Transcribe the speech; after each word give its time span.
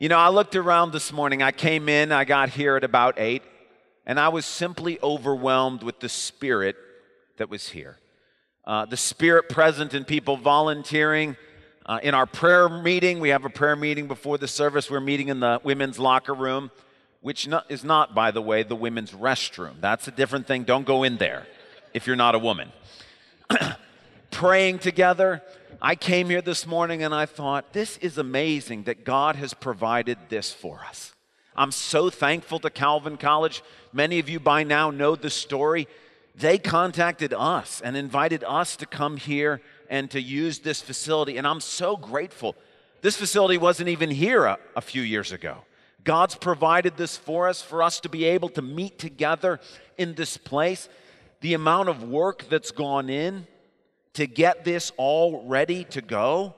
You 0.00 0.08
know, 0.08 0.16
I 0.16 0.30
looked 0.30 0.56
around 0.56 0.92
this 0.92 1.12
morning. 1.12 1.42
I 1.42 1.52
came 1.52 1.86
in, 1.86 2.10
I 2.10 2.24
got 2.24 2.48
here 2.48 2.74
at 2.74 2.84
about 2.84 3.18
8, 3.18 3.42
and 4.06 4.18
I 4.18 4.30
was 4.30 4.46
simply 4.46 4.98
overwhelmed 5.02 5.82
with 5.82 6.00
the 6.00 6.08
spirit 6.08 6.74
that 7.36 7.50
was 7.50 7.68
here. 7.68 7.98
Uh, 8.64 8.86
the 8.86 8.96
spirit 8.96 9.50
present 9.50 9.92
in 9.92 10.06
people 10.06 10.38
volunteering. 10.38 11.36
Uh, 11.84 12.00
in 12.02 12.14
our 12.14 12.24
prayer 12.24 12.66
meeting, 12.66 13.20
we 13.20 13.28
have 13.28 13.44
a 13.44 13.50
prayer 13.50 13.76
meeting 13.76 14.08
before 14.08 14.38
the 14.38 14.48
service. 14.48 14.90
We're 14.90 15.00
meeting 15.00 15.28
in 15.28 15.40
the 15.40 15.60
women's 15.64 15.98
locker 15.98 16.32
room, 16.32 16.70
which 17.20 17.46
not, 17.46 17.70
is 17.70 17.84
not, 17.84 18.14
by 18.14 18.30
the 18.30 18.40
way, 18.40 18.62
the 18.62 18.74
women's 18.74 19.12
restroom. 19.12 19.82
That's 19.82 20.08
a 20.08 20.12
different 20.12 20.46
thing. 20.46 20.64
Don't 20.64 20.86
go 20.86 21.02
in 21.02 21.18
there 21.18 21.46
if 21.92 22.06
you're 22.06 22.16
not 22.16 22.34
a 22.34 22.38
woman. 22.38 22.72
Praying 24.30 24.78
together. 24.78 25.42
I 25.82 25.94
came 25.94 26.28
here 26.28 26.42
this 26.42 26.66
morning 26.66 27.02
and 27.02 27.14
I 27.14 27.24
thought, 27.24 27.72
this 27.72 27.96
is 27.98 28.18
amazing 28.18 28.82
that 28.82 29.02
God 29.02 29.36
has 29.36 29.54
provided 29.54 30.18
this 30.28 30.52
for 30.52 30.80
us. 30.86 31.14
I'm 31.56 31.72
so 31.72 32.10
thankful 32.10 32.58
to 32.60 32.68
Calvin 32.68 33.16
College. 33.16 33.62
Many 33.90 34.18
of 34.18 34.28
you 34.28 34.40
by 34.40 34.62
now 34.62 34.90
know 34.90 35.16
the 35.16 35.30
story. 35.30 35.88
They 36.36 36.58
contacted 36.58 37.32
us 37.32 37.80
and 37.80 37.96
invited 37.96 38.44
us 38.44 38.76
to 38.76 38.86
come 38.86 39.16
here 39.16 39.62
and 39.88 40.10
to 40.10 40.20
use 40.20 40.58
this 40.58 40.82
facility, 40.82 41.38
and 41.38 41.46
I'm 41.46 41.60
so 41.60 41.96
grateful. 41.96 42.56
This 43.00 43.16
facility 43.16 43.56
wasn't 43.56 43.88
even 43.88 44.10
here 44.10 44.44
a, 44.44 44.58
a 44.76 44.82
few 44.82 45.02
years 45.02 45.32
ago. 45.32 45.64
God's 46.04 46.34
provided 46.34 46.98
this 46.98 47.16
for 47.16 47.48
us, 47.48 47.62
for 47.62 47.82
us 47.82 48.00
to 48.00 48.10
be 48.10 48.24
able 48.26 48.50
to 48.50 48.62
meet 48.62 48.98
together 48.98 49.60
in 49.96 50.14
this 50.14 50.36
place. 50.36 50.90
The 51.40 51.54
amount 51.54 51.88
of 51.88 52.04
work 52.04 52.44
that's 52.50 52.70
gone 52.70 53.08
in 53.08 53.46
to 54.14 54.26
get 54.26 54.64
this 54.64 54.92
all 54.96 55.46
ready 55.46 55.84
to 55.84 56.00
go. 56.00 56.54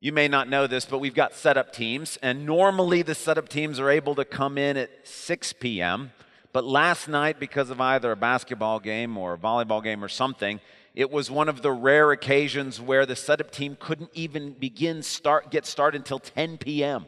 You 0.00 0.12
may 0.12 0.28
not 0.28 0.48
know 0.48 0.66
this, 0.66 0.84
but 0.84 0.98
we've 0.98 1.14
got 1.14 1.34
setup 1.34 1.72
teams, 1.72 2.18
and 2.22 2.46
normally 2.46 3.02
the 3.02 3.14
setup 3.14 3.48
teams 3.48 3.80
are 3.80 3.90
able 3.90 4.14
to 4.14 4.24
come 4.24 4.56
in 4.56 4.76
at 4.76 4.90
6 5.04 5.54
p.m. 5.54 6.12
But 6.52 6.64
last 6.64 7.08
night, 7.08 7.40
because 7.40 7.70
of 7.70 7.80
either 7.80 8.12
a 8.12 8.16
basketball 8.16 8.80
game 8.80 9.16
or 9.16 9.34
a 9.34 9.38
volleyball 9.38 9.82
game 9.82 10.04
or 10.04 10.08
something, 10.08 10.60
it 10.94 11.10
was 11.10 11.30
one 11.30 11.48
of 11.48 11.62
the 11.62 11.72
rare 11.72 12.12
occasions 12.12 12.80
where 12.80 13.06
the 13.06 13.16
setup 13.16 13.50
team 13.50 13.76
couldn't 13.78 14.10
even 14.14 14.52
begin 14.52 15.02
start 15.02 15.50
get 15.50 15.66
started 15.66 15.98
until 15.98 16.18
10 16.18 16.58
p.m. 16.58 17.06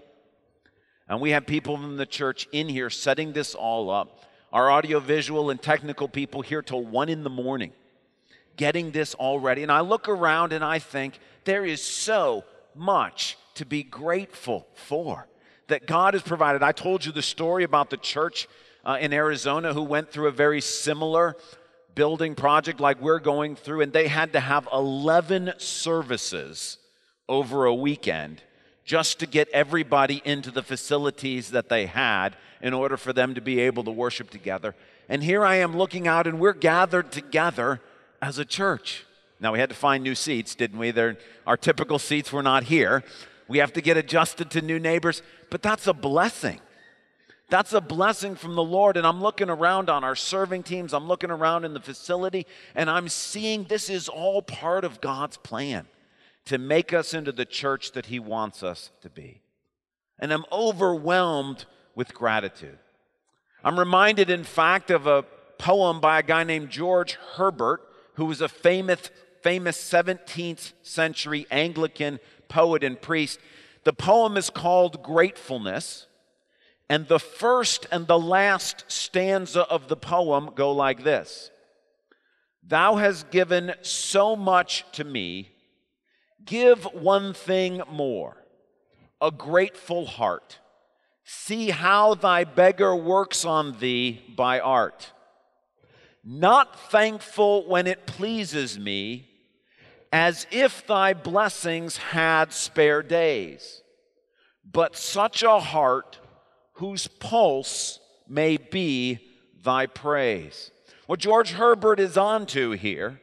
And 1.09 1.21
we 1.21 1.31
have 1.31 1.47
people 1.47 1.77
from 1.77 1.97
the 1.97 2.07
church 2.07 2.49
in 2.53 2.69
here 2.69 2.91
setting 2.91 3.33
this 3.33 3.55
all 3.55 3.91
up. 3.91 4.25
Our 4.53 4.71
audiovisual 4.71 5.51
and 5.51 5.61
technical 5.61 6.09
people 6.09 6.43
here 6.43 6.63
till 6.63 6.85
1 6.85 7.09
in 7.09 7.25
the 7.25 7.31
morning 7.31 7.73
getting 8.61 8.91
this 8.91 9.15
already. 9.15 9.63
And 9.63 9.73
I 9.73 9.81
look 9.81 10.07
around 10.07 10.53
and 10.53 10.63
I 10.63 10.81
think 10.81 11.19
there 11.45 11.65
is 11.65 11.83
so 11.83 12.45
much 12.75 13.39
to 13.55 13.65
be 13.65 13.83
grateful 13.83 14.67
for 14.75 15.27
that 15.69 15.87
God 15.87 16.13
has 16.13 16.23
provided. 16.23 16.63
I 16.63 16.73
told 16.73 17.07
you 17.07 17.11
the 17.11 17.23
story 17.23 17.65
about 17.65 17.89
the 17.89 17.97
church 17.97 18.49
uh, 18.85 18.99
in 19.01 19.15
Arizona 19.15 19.73
who 19.73 19.83
went 19.83 20.11
through 20.11 20.29
a 20.29 20.33
very 20.33 20.61
similar 20.61 21.37
building 21.95 22.35
project 22.35 22.81
like 22.81 23.01
we're 23.01 23.19
going 23.19 23.57
through, 23.57 23.81
and 23.81 23.95
they 23.95 24.09
had 24.09 24.35
to 24.35 24.41
have 24.41 24.69
11 24.71 25.55
services 25.57 26.77
over 27.31 27.65
a 27.65 27.75
weekend 27.75 28.43
just 28.85 29.21
to 29.21 29.27
get 29.27 29.49
everybody 29.55 30.21
into 30.23 30.51
the 30.51 30.63
facilities 30.63 31.53
that 31.53 31.71
they 31.71 31.87
had 31.87 32.37
in 32.61 32.75
order 32.75 32.99
for 32.99 33.15
them 33.15 33.35
to 33.35 33.41
be 33.41 33.59
able 33.61 33.85
to 33.85 33.91
worship 33.91 34.29
together. 34.29 34.75
And 35.09 35.25
here 35.25 35.47
I 35.47 35.57
am 35.57 35.79
looking 35.79 36.07
out, 36.07 36.27
and 36.27 36.39
we're 36.39 36.53
gathered 36.53 37.11
together 37.11 37.81
as 38.21 38.39
a 38.39 38.45
church. 38.45 39.07
Now, 39.41 39.53
we 39.53 39.59
had 39.59 39.71
to 39.71 39.75
find 39.75 40.05
new 40.05 40.15
seats, 40.15 40.55
didn't 40.55 40.79
we? 40.79 40.91
They're, 40.91 41.17
our 41.47 41.57
typical 41.57 41.99
seats 41.99 42.33
were 42.33 42.43
not 42.43 42.65
here. 42.65 43.03
We 43.49 43.59
have 43.59 43.73
to 43.73 43.81
get 43.81 43.97
adjusted 43.97 44.51
to 44.53 44.61
new 44.61 44.79
neighbors, 44.79 45.23
but 45.51 45.63
that's 45.63 45.87
a 45.87 45.95
blessing. 45.95 46.61
That's 47.49 47.73
a 47.73 47.81
blessing 47.81 48.37
from 48.37 48.55
the 48.55 48.63
Lord. 48.63 48.97
And 48.97 49.07
I'm 49.07 49.21
looking 49.21 49.51
around 49.51 49.91
on 49.91 50.05
our 50.05 50.15
serving 50.15 50.63
teams, 50.63 50.93
I'm 50.93 51.09
looking 51.09 51.31
around 51.31 51.65
in 51.65 51.75
the 51.75 51.81
facility, 51.81 52.47
and 52.75 52.89
I'm 52.89 53.09
seeing 53.09 53.65
this 53.65 53.91
is 53.91 54.09
all 54.09 54.43
part 54.43 54.85
of 54.85 55.01
God's 55.01 55.37
plan 55.39 55.87
to 56.45 56.59
make 56.59 56.93
us 56.93 57.13
into 57.15 57.33
the 57.33 57.45
church 57.45 57.93
that 57.93 58.07
He 58.07 58.19
wants 58.19 58.63
us 58.63 58.91
to 59.03 59.11
be. 59.11 59.41
And 60.19 60.33
I'm 60.33 60.45
overwhelmed 60.53 61.65
with 61.95 62.15
gratitude. 62.15 62.79
I'm 63.65 63.79
reminded, 63.79 64.31
in 64.31 64.45
fact, 64.45 64.91
of 64.91 65.07
a 65.07 65.25
poem 65.59 66.01
by 66.01 66.19
a 66.19 66.23
guy 66.23 66.45
named 66.45 66.71
George 66.71 67.15
Herbert 67.37 67.83
who 68.21 68.27
was 68.27 68.43
a 68.43 68.49
famous, 68.51 69.11
famous 69.41 69.79
17th 69.79 70.75
century 70.83 71.47
Anglican 71.51 72.21
poet 72.49 72.85
and 72.85 73.01
priest. 73.01 73.41
The 73.85 73.95
poem 73.95 74.37
is 74.37 74.51
called 74.51 75.03
Gratefulness, 75.03 76.07
and 76.91 77.09
the 77.09 77.19
first 77.19 77.87
and 77.91 78.07
the 78.07 78.19
last 78.19 78.85
stanza 78.89 79.63
of 79.63 79.89
the 79.89 79.97
poem 79.97 80.51
go 80.55 80.71
like 80.71 81.03
this 81.03 81.51
Thou 82.63 82.97
hast 82.97 83.31
given 83.31 83.73
so 83.81 84.37
much 84.37 84.85
to 84.93 85.05
me, 85.05 85.53
give 86.45 86.85
one 86.93 87.33
thing 87.33 87.81
more 87.91 88.37
a 89.23 89.31
grateful 89.31 90.05
heart. 90.05 90.59
See 91.25 91.71
how 91.71 92.17
thy 92.17 92.45
beggar 92.45 92.95
works 92.95 93.47
on 93.47 93.79
thee 93.79 94.21
by 94.37 94.61
art 94.61 95.11
not 96.25 96.91
thankful 96.91 97.67
when 97.67 97.87
it 97.87 98.07
pleases 98.07 98.79
me, 98.79 99.29
as 100.13 100.47
if 100.51 100.87
thy 100.87 101.15
blessings 101.15 101.97
had 101.97 102.53
spare 102.53 103.03
days, 103.03 103.83
but 104.71 104.97
such 104.97 105.43
a 105.43 105.61
heart 105.61 106.19
whose 106.75 107.07
pulse 107.07 108.01
may 108.29 108.57
be 108.57 109.19
thy 109.63 109.87
praise. 109.87 110.71
What 111.07 111.21
George 111.21 111.53
Herbert 111.53 112.01
is 112.01 112.17
onto 112.17 112.73
here 112.73 113.21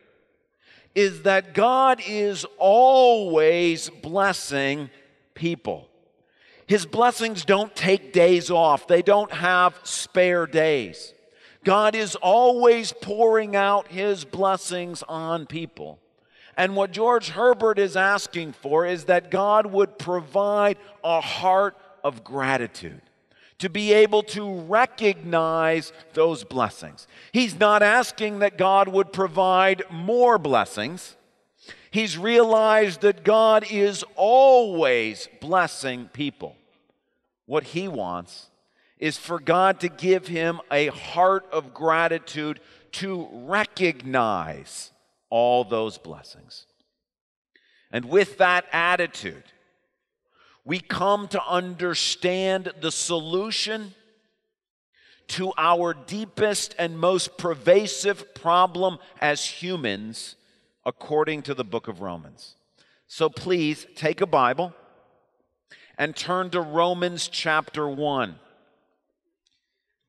is 0.95 1.23
that 1.23 1.53
God 1.53 2.01
is 2.05 2.45
always 2.57 3.89
blessing 3.89 4.89
people. 5.35 5.87
His 6.65 6.85
blessings 6.85 7.45
don't 7.45 7.75
take 7.75 8.11
days 8.11 8.51
off, 8.51 8.87
they 8.87 9.01
don't 9.01 9.31
have 9.31 9.79
spare 9.83 10.45
days. 10.45 11.13
God 11.67 11.95
is 11.95 12.16
always 12.16 12.94
pouring 12.94 13.53
out 13.53 13.89
his 13.89 14.23
blessings 14.23 15.03
on 15.03 15.45
people. 15.45 16.00
And 16.55 16.78
what 16.78 16.91
George 16.91 17.28
Herbert 17.28 17.78
is 17.78 17.97
asking 17.97 18.53
for 18.53 18.85
is 18.85 19.03
that 19.03 19.29
God 19.29 19.66
would 19.66 20.00
provide 20.00 20.77
a 21.03 21.19
heart 21.19 21.75
of 22.06 22.23
gratitude 22.23 23.01
to 23.59 23.69
be 23.69 23.91
able 23.91 24.23
to 24.23 24.61
recognize 24.61 25.91
those 26.13 26.45
blessings. 26.45 27.06
He's 27.33 27.59
not 27.59 27.83
asking 27.83 28.39
that 28.39 28.57
God 28.57 28.88
would 28.88 29.11
provide 29.11 29.83
more 29.91 30.38
blessings. 30.38 31.17
He's 31.91 32.17
realized 32.17 33.01
that 33.01 33.25
God 33.25 33.69
is 33.69 34.06
always 34.16 35.27
blessing 35.41 36.09
people. 36.13 36.56
What 37.45 37.66
he 37.66 37.89
wants 37.89 38.51
is 38.99 39.17
for 39.17 39.39
God 39.39 39.79
to 39.81 39.89
give 39.89 40.27
him 40.27 40.59
a 40.71 40.87
heart 40.87 41.45
of 41.51 41.73
gratitude 41.73 42.59
to 42.93 43.27
recognize 43.31 44.91
all 45.29 45.63
those 45.63 45.97
blessings. 45.97 46.65
And 47.91 48.05
with 48.05 48.37
that 48.39 48.65
attitude, 48.71 49.43
we 50.65 50.79
come 50.79 51.27
to 51.29 51.41
understand 51.45 52.73
the 52.81 52.91
solution 52.91 53.93
to 55.27 55.53
our 55.57 55.93
deepest 55.93 56.75
and 56.79 56.97
most 56.97 57.37
pervasive 57.37 58.33
problem 58.33 58.97
as 59.21 59.43
humans, 59.45 60.35
according 60.85 61.43
to 61.43 61.53
the 61.53 61.63
book 61.63 61.87
of 61.87 62.01
Romans. 62.01 62.55
So 63.07 63.29
please 63.29 63.85
take 63.95 64.21
a 64.21 64.25
Bible 64.25 64.73
and 65.97 66.15
turn 66.15 66.49
to 66.51 66.61
Romans 66.61 67.27
chapter 67.27 67.88
1. 67.88 68.35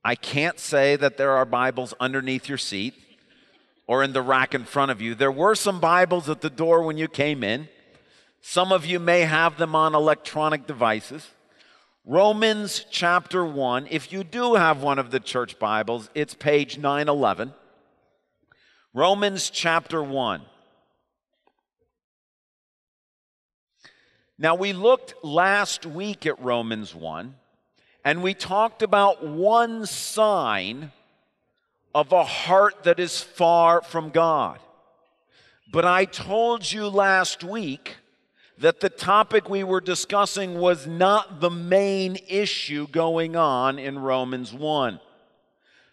I 0.09 0.15
can't 0.15 0.59
say 0.59 0.97
that 0.97 1.19
there 1.19 1.33
are 1.33 1.45
Bibles 1.45 1.93
underneath 2.01 2.49
your 2.49 2.57
seat 2.57 2.95
or 3.87 4.03
in 4.03 4.15
the 4.15 4.23
rack 4.23 4.55
in 4.55 4.65
front 4.65 4.91
of 4.91 5.03
you. 5.03 5.15
There 5.15 5.31
were 5.31 5.55
some 5.55 5.81
Bibles 5.81 6.31
at 6.31 6.41
the 6.41 6.49
door 6.49 6.83
when 6.83 6.97
you 6.97 7.09
came 7.09 7.45
in. 7.45 7.69
Some 8.41 8.73
of 8.73 8.87
you 8.87 9.01
may 9.01 9.21
have 9.21 9.59
them 9.59 9.75
on 9.75 9.95
electronic 9.95 10.67
devices. 10.67 11.29
Romans 12.07 12.87
chapter 12.91 13.45
1, 13.45 13.89
if 13.91 14.11
you 14.11 14.25
do 14.25 14.55
have 14.55 14.83
one 14.83 14.99
of 14.99 15.11
the 15.11 15.21
church 15.21 15.59
Bibles, 15.59 16.09
it's 16.15 16.33
page 16.33 16.79
911. 16.79 17.53
Romans 18.95 19.51
chapter 19.51 20.03
1. 20.03 20.41
Now, 24.39 24.55
we 24.55 24.73
looked 24.73 25.23
last 25.23 25.85
week 25.85 26.25
at 26.25 26.43
Romans 26.43 26.95
1 26.95 27.35
and 28.09 28.23
we 28.23 28.33
talked 28.33 28.83
about 28.83 29.23
one 29.23 29.85
sign 29.85 30.93
of 31.95 32.11
a 32.11 32.25
heart 32.25 32.85
that 32.85 32.99
is 32.99 33.21
far 33.21 33.83
from 33.83 34.09
God. 34.09 34.59
But 35.71 35.85
I 35.85 36.07
told 36.07 36.73
you 36.73 36.89
last 36.89 37.45
week 37.45 37.97
that 38.57 38.81
the 38.81 38.89
topic 38.89 39.51
we 39.51 39.63
were 39.63 39.83
discussing 39.83 40.59
was 40.59 40.87
not 40.87 41.43
the 41.43 41.51
main 41.51 42.17
issue 42.29 42.87
going 42.87 43.37
on 43.37 43.79
in 43.79 43.99
Romans 43.99 44.55
1. 44.55 45.01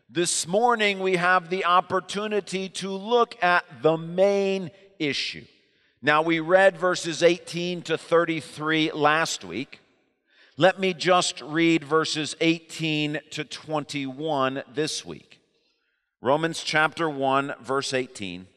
This 0.10 0.48
morning, 0.48 1.02
we 1.02 1.18
have 1.18 1.50
the 1.50 1.66
opportunity 1.66 2.70
to 2.70 2.92
look 2.92 3.36
at 3.44 3.66
the 3.82 3.98
main 3.98 4.72
issue. 5.00 5.44
Now, 6.02 6.22
we 6.22 6.40
read 6.40 6.78
verses 6.78 7.22
18 7.22 7.82
to 7.82 7.98
33 7.98 8.94
last 8.94 9.44
week. 9.44 9.82
Let 10.58 10.80
me 10.80 10.94
just 10.94 11.42
read 11.42 11.84
verses 11.84 12.34
18 12.40 13.20
to 13.32 13.44
21 13.44 14.64
this 14.74 15.04
week. 15.04 15.42
Romans 16.22 16.64
chapter 16.64 17.10
1, 17.10 17.56
verse 17.62 17.94
18. 17.94 18.48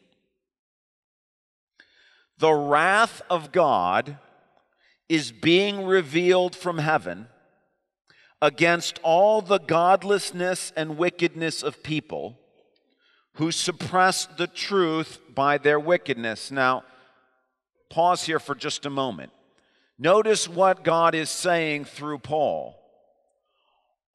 The 2.37 2.53
wrath 2.53 3.21
of 3.29 3.51
God 3.51 4.17
is 5.09 5.33
being 5.33 5.83
revealed 5.83 6.55
from 6.55 6.77
heaven 6.77 7.27
against 8.41 8.97
all 9.03 9.41
the 9.41 9.59
godlessness 9.59 10.71
and 10.77 10.97
wickedness 10.97 11.61
of 11.61 11.83
people 11.83 12.39
who 13.33 13.51
suppress 13.51 14.25
the 14.25 14.47
truth 14.47 15.19
by 15.35 15.57
their 15.57 15.81
wickedness. 15.81 16.49
Now, 16.49 16.85
pause 17.89 18.23
here 18.23 18.39
for 18.39 18.55
just 18.55 18.85
a 18.85 18.89
moment. 18.89 19.33
Notice 19.99 20.47
what 20.47 20.85
God 20.85 21.13
is 21.13 21.29
saying 21.29 21.83
through 21.83 22.19
Paul. 22.19 22.79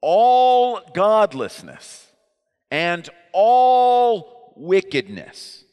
All 0.01 0.81
godlessness 0.93 2.07
and 2.71 3.07
all 3.31 4.53
wickedness. 4.55 5.63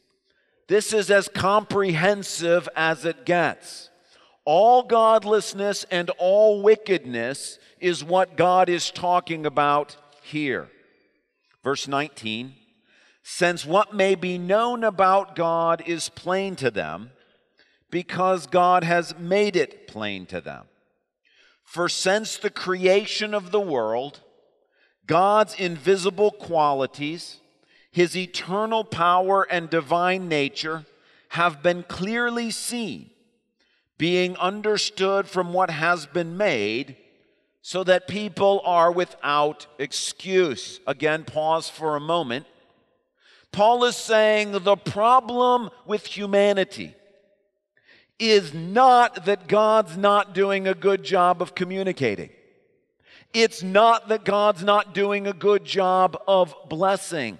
This 0.67 0.93
is 0.93 1.09
as 1.09 1.27
comprehensive 1.27 2.69
as 2.75 3.05
it 3.05 3.25
gets. 3.25 3.89
All 4.45 4.83
godlessness 4.83 5.83
and 5.89 6.11
all 6.11 6.61
wickedness 6.61 7.57
is 7.79 8.03
what 8.03 8.37
God 8.37 8.69
is 8.69 8.91
talking 8.91 9.45
about 9.47 9.97
here. 10.21 10.69
Verse 11.63 11.87
19 11.87 12.53
Since 13.23 13.65
what 13.65 13.95
may 13.95 14.13
be 14.13 14.37
known 14.37 14.83
about 14.83 15.35
God 15.35 15.81
is 15.87 16.09
plain 16.09 16.55
to 16.57 16.69
them, 16.69 17.11
because 17.93 18.47
God 18.47 18.83
has 18.83 19.13
made 19.19 19.55
it 19.55 19.85
plain 19.85 20.25
to 20.25 20.41
them. 20.41 20.65
For 21.63 21.87
since 21.87 22.37
the 22.37 22.49
creation 22.49 23.35
of 23.35 23.51
the 23.51 23.59
world, 23.59 24.21
God's 25.05 25.53
invisible 25.53 26.31
qualities, 26.31 27.37
his 27.91 28.17
eternal 28.17 28.83
power 28.83 29.43
and 29.43 29.69
divine 29.69 30.27
nature 30.27 30.87
have 31.29 31.61
been 31.61 31.83
clearly 31.83 32.49
seen, 32.49 33.11
being 33.99 34.35
understood 34.37 35.27
from 35.27 35.53
what 35.53 35.69
has 35.69 36.07
been 36.07 36.35
made, 36.35 36.97
so 37.61 37.83
that 37.83 38.07
people 38.07 38.59
are 38.65 38.91
without 38.91 39.67
excuse. 39.77 40.79
Again, 40.87 41.25
pause 41.25 41.69
for 41.69 41.95
a 41.95 41.99
moment. 41.99 42.47
Paul 43.51 43.83
is 43.83 43.95
saying 43.95 44.63
the 44.63 44.77
problem 44.77 45.69
with 45.85 46.07
humanity 46.07 46.95
is 48.19 48.53
not 48.53 49.25
that 49.25 49.47
God's 49.47 49.97
not 49.97 50.33
doing 50.33 50.67
a 50.67 50.73
good 50.73 51.03
job 51.03 51.41
of 51.41 51.55
communicating. 51.55 52.29
It's 53.33 53.63
not 53.63 54.09
that 54.09 54.25
God's 54.25 54.63
not 54.63 54.93
doing 54.93 55.25
a 55.25 55.33
good 55.33 55.65
job 55.65 56.21
of 56.27 56.55
blessing. 56.69 57.39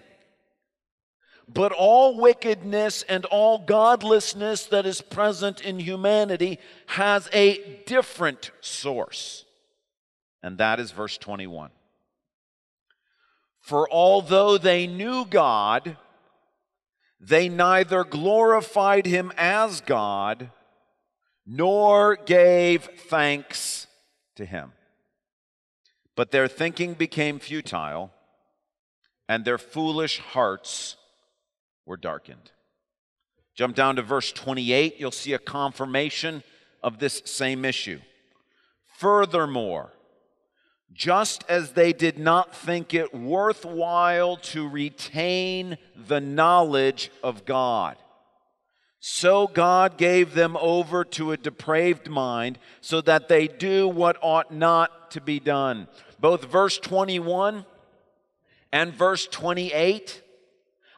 But 1.47 1.71
all 1.71 2.19
wickedness 2.19 3.03
and 3.03 3.25
all 3.25 3.59
godlessness 3.59 4.65
that 4.67 4.85
is 4.85 5.01
present 5.01 5.61
in 5.61 5.79
humanity 5.79 6.57
has 6.87 7.29
a 7.31 7.83
different 7.85 8.51
source. 8.61 9.45
And 10.41 10.57
that 10.57 10.79
is 10.79 10.91
verse 10.91 11.17
21. 11.17 11.69
For 13.61 13.89
although 13.89 14.57
they 14.57 14.87
knew 14.87 15.25
God, 15.25 15.97
they 17.19 17.47
neither 17.47 18.03
glorified 18.03 19.05
him 19.05 19.31
as 19.37 19.79
God 19.79 20.49
nor 21.45 22.15
gave 22.15 22.83
thanks 23.07 23.87
to 24.35 24.45
him. 24.45 24.71
But 26.15 26.31
their 26.31 26.47
thinking 26.47 26.93
became 26.93 27.39
futile, 27.39 28.11
and 29.27 29.43
their 29.43 29.57
foolish 29.57 30.19
hearts 30.19 30.95
were 31.85 31.97
darkened. 31.97 32.51
Jump 33.55 33.75
down 33.75 33.95
to 33.97 34.01
verse 34.01 34.31
28, 34.31 34.95
you'll 34.99 35.11
see 35.11 35.33
a 35.33 35.39
confirmation 35.39 36.43
of 36.81 36.99
this 36.99 37.21
same 37.25 37.65
issue. 37.65 37.99
Furthermore, 38.97 39.91
just 40.91 41.43
as 41.49 41.71
they 41.71 41.93
did 41.93 42.19
not 42.19 42.55
think 42.55 42.93
it 42.93 43.13
worthwhile 43.13 44.37
to 44.37 44.67
retain 44.67 45.77
the 45.95 46.21
knowledge 46.21 47.11
of 47.23 47.45
God, 47.45 47.97
so 49.05 49.47
God 49.47 49.97
gave 49.97 50.33
them 50.33 50.55
over 50.55 51.03
to 51.03 51.33
a 51.33 51.37
depraved 51.37 52.09
mind 52.09 52.57
so 52.79 53.01
that 53.01 53.27
they 53.27 53.49
do 53.49 53.85
what 53.85 54.15
ought 54.21 54.53
not 54.53 55.11
to 55.11 55.19
be 55.19 55.41
done. 55.41 55.89
Both 56.21 56.45
verse 56.45 56.77
21 56.77 57.65
and 58.71 58.93
verse 58.93 59.27
28 59.27 60.21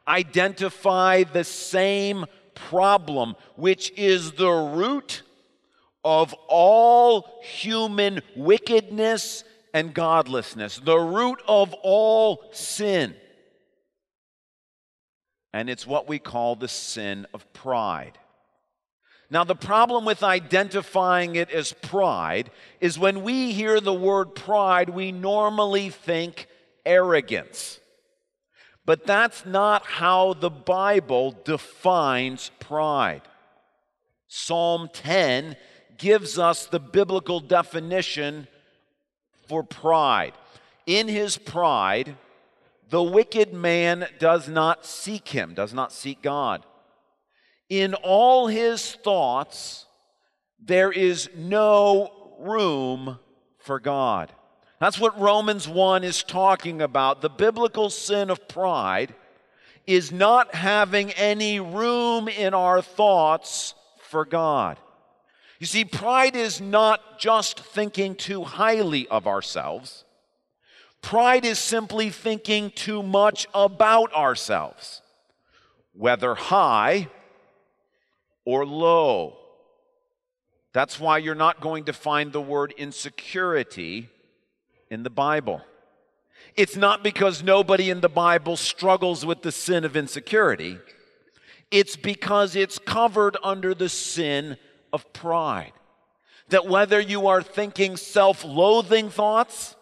identify 0.07 1.23
the 1.23 1.43
same 1.43 2.27
problem, 2.53 3.35
which 3.55 3.91
is 3.97 4.33
the 4.33 4.51
root 4.51 5.23
of 6.03 6.31
all 6.47 7.41
human 7.41 8.21
wickedness 8.35 9.43
and 9.73 9.95
godlessness, 9.95 10.77
the 10.77 10.99
root 10.99 11.41
of 11.47 11.73
all 11.81 12.43
sin 12.51 13.15
and 15.55 15.69
it's 15.69 15.87
what 15.87 16.05
we 16.05 16.19
call 16.19 16.57
the 16.57 16.67
sin 16.67 17.25
of 17.33 17.51
pride. 17.53 18.19
Now, 19.29 19.45
the 19.45 19.55
problem 19.55 20.03
with 20.03 20.21
identifying 20.21 21.37
it 21.37 21.49
as 21.49 21.71
pride 21.71 22.51
is 22.81 22.99
when 22.99 23.23
we 23.23 23.53
hear 23.53 23.79
the 23.79 23.93
word 23.93 24.35
pride, 24.35 24.89
we 24.89 25.13
normally 25.13 25.89
think 25.89 26.47
arrogance. 26.85 27.79
But 28.85 29.07
that's 29.07 29.45
not 29.45 29.85
how 29.85 30.33
the 30.33 30.49
Bible 30.49 31.33
defines 31.45 32.51
pride. 32.59 33.21
Psalm 34.27 34.89
10 34.91 35.55
gives 35.97 36.37
us 36.37 36.65
the 36.65 36.81
biblical 36.81 37.39
definition 37.39 38.49
for 39.47 39.63
pride. 39.63 40.33
In 40.85 41.07
his 41.07 41.37
pride, 41.37 42.17
the 42.89 43.03
wicked 43.03 43.53
man 43.53 44.07
does 44.19 44.47
not 44.47 44.85
seek 44.85 45.29
him, 45.29 45.53
does 45.53 45.73
not 45.73 45.91
seek 45.91 46.21
God. 46.21 46.65
In 47.69 47.93
all 47.95 48.47
his 48.47 48.93
thoughts, 48.95 49.85
there 50.63 50.91
is 50.91 51.29
no 51.35 52.11
room 52.39 53.19
for 53.57 53.79
God. 53.79 54.31
That's 54.79 54.99
what 54.99 55.19
Romans 55.19 55.67
1 55.67 56.03
is 56.03 56.23
talking 56.23 56.81
about. 56.81 57.21
The 57.21 57.29
biblical 57.29 57.89
sin 57.89 58.29
of 58.29 58.47
pride 58.47 59.15
is 59.87 60.11
not 60.11 60.53
having 60.53 61.11
any 61.11 61.59
room 61.59 62.27
in 62.27 62.53
our 62.53 62.81
thoughts 62.81 63.73
for 63.99 64.25
God. 64.25 64.79
You 65.59 65.65
see, 65.65 65.85
pride 65.85 66.35
is 66.35 66.59
not 66.61 67.19
just 67.19 67.59
thinking 67.59 68.15
too 68.15 68.43
highly 68.43 69.07
of 69.07 69.27
ourselves. 69.27 70.04
Pride 71.05 71.45
is 71.45 71.59
simply 71.59 72.09
thinking 72.09 72.71
too 72.71 73.03
much 73.03 73.45
about 73.53 74.11
ourselves, 74.11 75.03
whether 75.93 76.33
high 76.33 77.09
or 78.43 78.65
low. 78.65 79.37
That's 80.73 80.99
why 80.99 81.19
you're 81.19 81.35
not 81.35 81.61
going 81.61 81.83
to 81.83 81.93
find 81.93 82.33
the 82.33 82.41
word 82.41 82.73
insecurity 82.75 84.09
in 84.89 85.03
the 85.03 85.11
Bible. 85.11 85.61
It's 86.55 86.75
not 86.75 87.03
because 87.03 87.43
nobody 87.43 87.91
in 87.91 88.01
the 88.01 88.09
Bible 88.09 88.57
struggles 88.57 89.23
with 89.23 89.43
the 89.43 89.51
sin 89.51 89.85
of 89.85 89.95
insecurity. 89.95 90.79
It's 91.69 91.95
because 91.95 92.55
it's 92.55 92.79
covered 92.79 93.37
under 93.43 93.75
the 93.75 93.89
sin 93.89 94.57
of 94.91 95.13
pride. 95.13 95.73
That 96.49 96.65
whether 96.65 96.99
you 96.99 97.27
are 97.27 97.43
thinking 97.43 97.95
self 97.95 98.43
loathing 98.43 99.11
thoughts, 99.11 99.75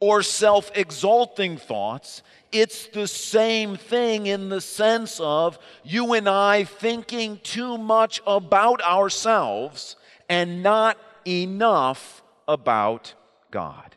or 0.00 0.22
self 0.22 0.70
exalting 0.74 1.56
thoughts. 1.56 2.22
It's 2.50 2.86
the 2.88 3.06
same 3.06 3.76
thing 3.76 4.26
in 4.26 4.48
the 4.48 4.60
sense 4.60 5.20
of 5.20 5.58
you 5.84 6.14
and 6.14 6.28
I 6.28 6.64
thinking 6.64 7.40
too 7.42 7.76
much 7.76 8.22
about 8.26 8.80
ourselves 8.82 9.96
and 10.28 10.62
not 10.62 10.98
enough 11.26 12.22
about 12.46 13.14
God. 13.50 13.96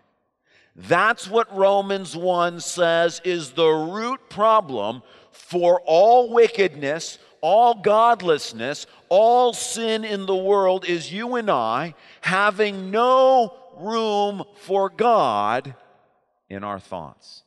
That's 0.75 1.29
what 1.29 1.55
Romans 1.55 2.15
1 2.15 2.59
says 2.59 3.21
is 3.23 3.51
the 3.51 3.67
root 3.67 4.29
problem 4.29 5.03
For 5.31 5.81
all 5.85 6.33
wickedness, 6.33 7.19
all 7.41 7.75
godlessness, 7.75 8.85
all 9.09 9.53
sin 9.53 10.03
in 10.03 10.25
the 10.25 10.35
world 10.35 10.85
is 10.85 11.11
you 11.11 11.35
and 11.35 11.49
I 11.49 11.95
having 12.21 12.91
no 12.91 13.53
room 13.77 14.43
for 14.55 14.89
God 14.89 15.75
in 16.51 16.65
our 16.65 16.79
thoughts. 16.79 17.43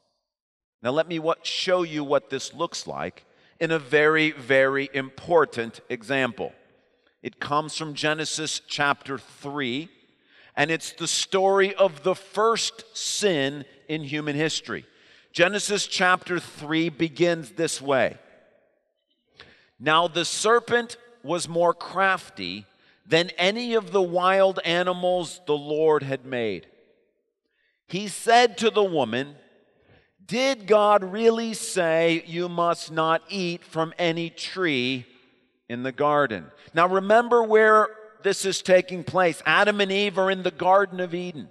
Now, 0.83 0.91
let 0.91 1.07
me 1.07 1.19
what, 1.19 1.47
show 1.47 1.83
you 1.83 2.03
what 2.03 2.31
this 2.31 2.55
looks 2.55 2.87
like 2.87 3.25
in 3.61 3.71
a 3.71 3.79
very, 3.79 4.31
very 4.31 4.89
important 4.95 5.81
example. 5.91 6.53
It 7.23 7.39
comes 7.39 7.77
from 7.77 7.93
Genesis 7.93 8.63
chapter 8.67 9.19
3, 9.19 9.91
and 10.57 10.71
it's 10.71 10.93
the 10.93 11.07
story 11.07 11.75
of 11.75 12.03
the 12.03 12.15
first 12.15 12.97
sin 12.97 13.67
in 13.89 14.05
human 14.05 14.37
history. 14.37 14.87
Genesis 15.33 15.87
chapter 15.87 16.41
3 16.41 16.89
begins 16.89 17.53
this 17.53 17.83
way 17.83 18.17
Now 19.79 20.09
the 20.09 20.25
serpent 20.25 20.97
was 21.23 21.47
more 21.47 21.75
crafty 21.75 22.65
than 23.07 23.31
any 23.37 23.75
of 23.75 23.93
the 23.93 24.03
wild 24.03 24.61
animals 24.65 25.43
the 25.47 25.57
Lord 25.57 26.03
had 26.03 26.25
made. 26.25 26.67
He 27.87 28.09
said 28.09 28.59
to 28.59 28.71
the 28.71 28.85
woman, 28.85 29.37
Did 30.25 30.67
God 30.67 31.05
really 31.05 31.55
say 31.55 32.25
you 32.27 32.49
must 32.49 32.91
not 32.91 33.23
eat 33.29 33.65
from 33.65 33.93
any 33.99 34.31
tree 34.31 35.07
in 35.69 35.83
the 35.83 35.93
garden? 35.93 36.47
Now 36.73 36.89
remember 36.89 37.43
where 37.43 37.89
this 38.23 38.45
is 38.45 38.63
taking 38.63 39.05
place. 39.05 39.43
Adam 39.47 39.81
and 39.81 39.93
Eve 39.93 40.19
are 40.19 40.31
in 40.31 40.43
the 40.43 40.51
Garden 40.51 40.99
of 40.99 41.15
Eden, 41.15 41.51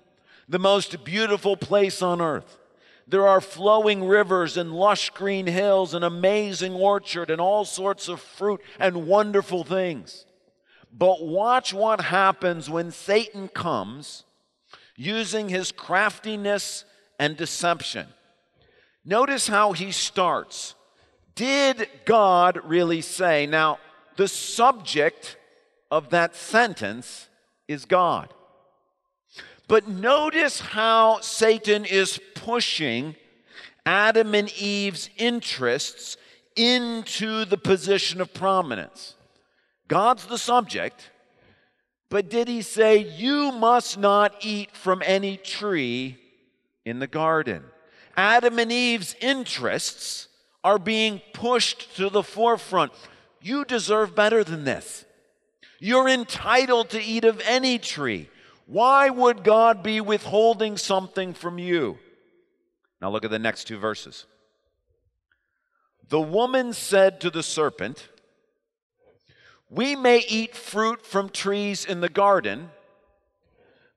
the 0.49 0.59
most 0.59 1.05
beautiful 1.05 1.55
place 1.55 2.01
on 2.01 2.19
earth. 2.19 2.57
There 3.07 3.27
are 3.27 3.41
flowing 3.41 4.07
rivers 4.07 4.57
and 4.57 4.73
lush 4.73 5.09
green 5.11 5.45
hills, 5.45 5.93
an 5.93 6.03
amazing 6.03 6.73
orchard, 6.73 7.29
and 7.29 7.39
all 7.39 7.65
sorts 7.65 8.07
of 8.07 8.21
fruit 8.21 8.61
and 8.79 9.07
wonderful 9.07 9.63
things. 9.63 10.25
But 10.91 11.25
watch 11.25 11.73
what 11.73 12.01
happens 12.01 12.69
when 12.69 12.91
Satan 12.91 13.49
comes 13.49 14.23
using 14.95 15.49
his 15.49 15.71
craftiness 15.71 16.85
and 17.19 17.35
deception. 17.37 18.07
Notice 19.05 19.47
how 19.47 19.73
he 19.73 19.91
starts. 19.91 20.75
Did 21.35 21.89
God 22.05 22.59
really 22.63 23.01
say? 23.01 23.45
Now, 23.45 23.79
the 24.15 24.27
subject 24.27 25.37
of 25.89 26.09
that 26.09 26.35
sentence 26.35 27.27
is 27.67 27.85
God. 27.85 28.33
But 29.67 29.87
notice 29.87 30.59
how 30.59 31.19
Satan 31.21 31.85
is 31.85 32.19
pushing 32.35 33.15
Adam 33.85 34.35
and 34.35 34.51
Eve's 34.57 35.09
interests 35.17 36.17
into 36.55 37.45
the 37.45 37.57
position 37.57 38.21
of 38.21 38.33
prominence. 38.33 39.15
God's 39.87 40.25
the 40.25 40.37
subject, 40.37 41.09
but 42.13 42.29
did 42.29 42.47
he 42.47 42.61
say, 42.61 42.97
You 42.97 43.51
must 43.51 43.97
not 43.97 44.35
eat 44.41 44.75
from 44.75 45.01
any 45.03 45.35
tree 45.35 46.19
in 46.85 46.99
the 46.99 47.07
garden? 47.07 47.63
Adam 48.15 48.59
and 48.59 48.71
Eve's 48.71 49.15
interests 49.19 50.27
are 50.63 50.77
being 50.77 51.23
pushed 51.33 51.95
to 51.95 52.11
the 52.11 52.21
forefront. 52.21 52.91
You 53.41 53.65
deserve 53.65 54.13
better 54.13 54.43
than 54.43 54.63
this. 54.63 55.05
You're 55.79 56.07
entitled 56.07 56.91
to 56.91 57.01
eat 57.01 57.25
of 57.25 57.41
any 57.47 57.79
tree. 57.79 58.29
Why 58.67 59.09
would 59.09 59.43
God 59.43 59.81
be 59.81 59.99
withholding 59.99 60.77
something 60.77 61.33
from 61.33 61.57
you? 61.57 61.97
Now 63.01 63.09
look 63.09 63.25
at 63.25 63.31
the 63.31 63.39
next 63.39 63.63
two 63.63 63.79
verses. 63.79 64.27
The 66.09 66.21
woman 66.21 66.73
said 66.73 67.19
to 67.21 67.31
the 67.31 67.41
serpent, 67.41 68.07
We 69.73 69.95
may 69.95 70.19
eat 70.19 70.55
fruit 70.55 71.03
from 71.03 71.29
trees 71.29 71.83
in 71.83 71.99
the 71.99 72.09
garden, 72.09 72.69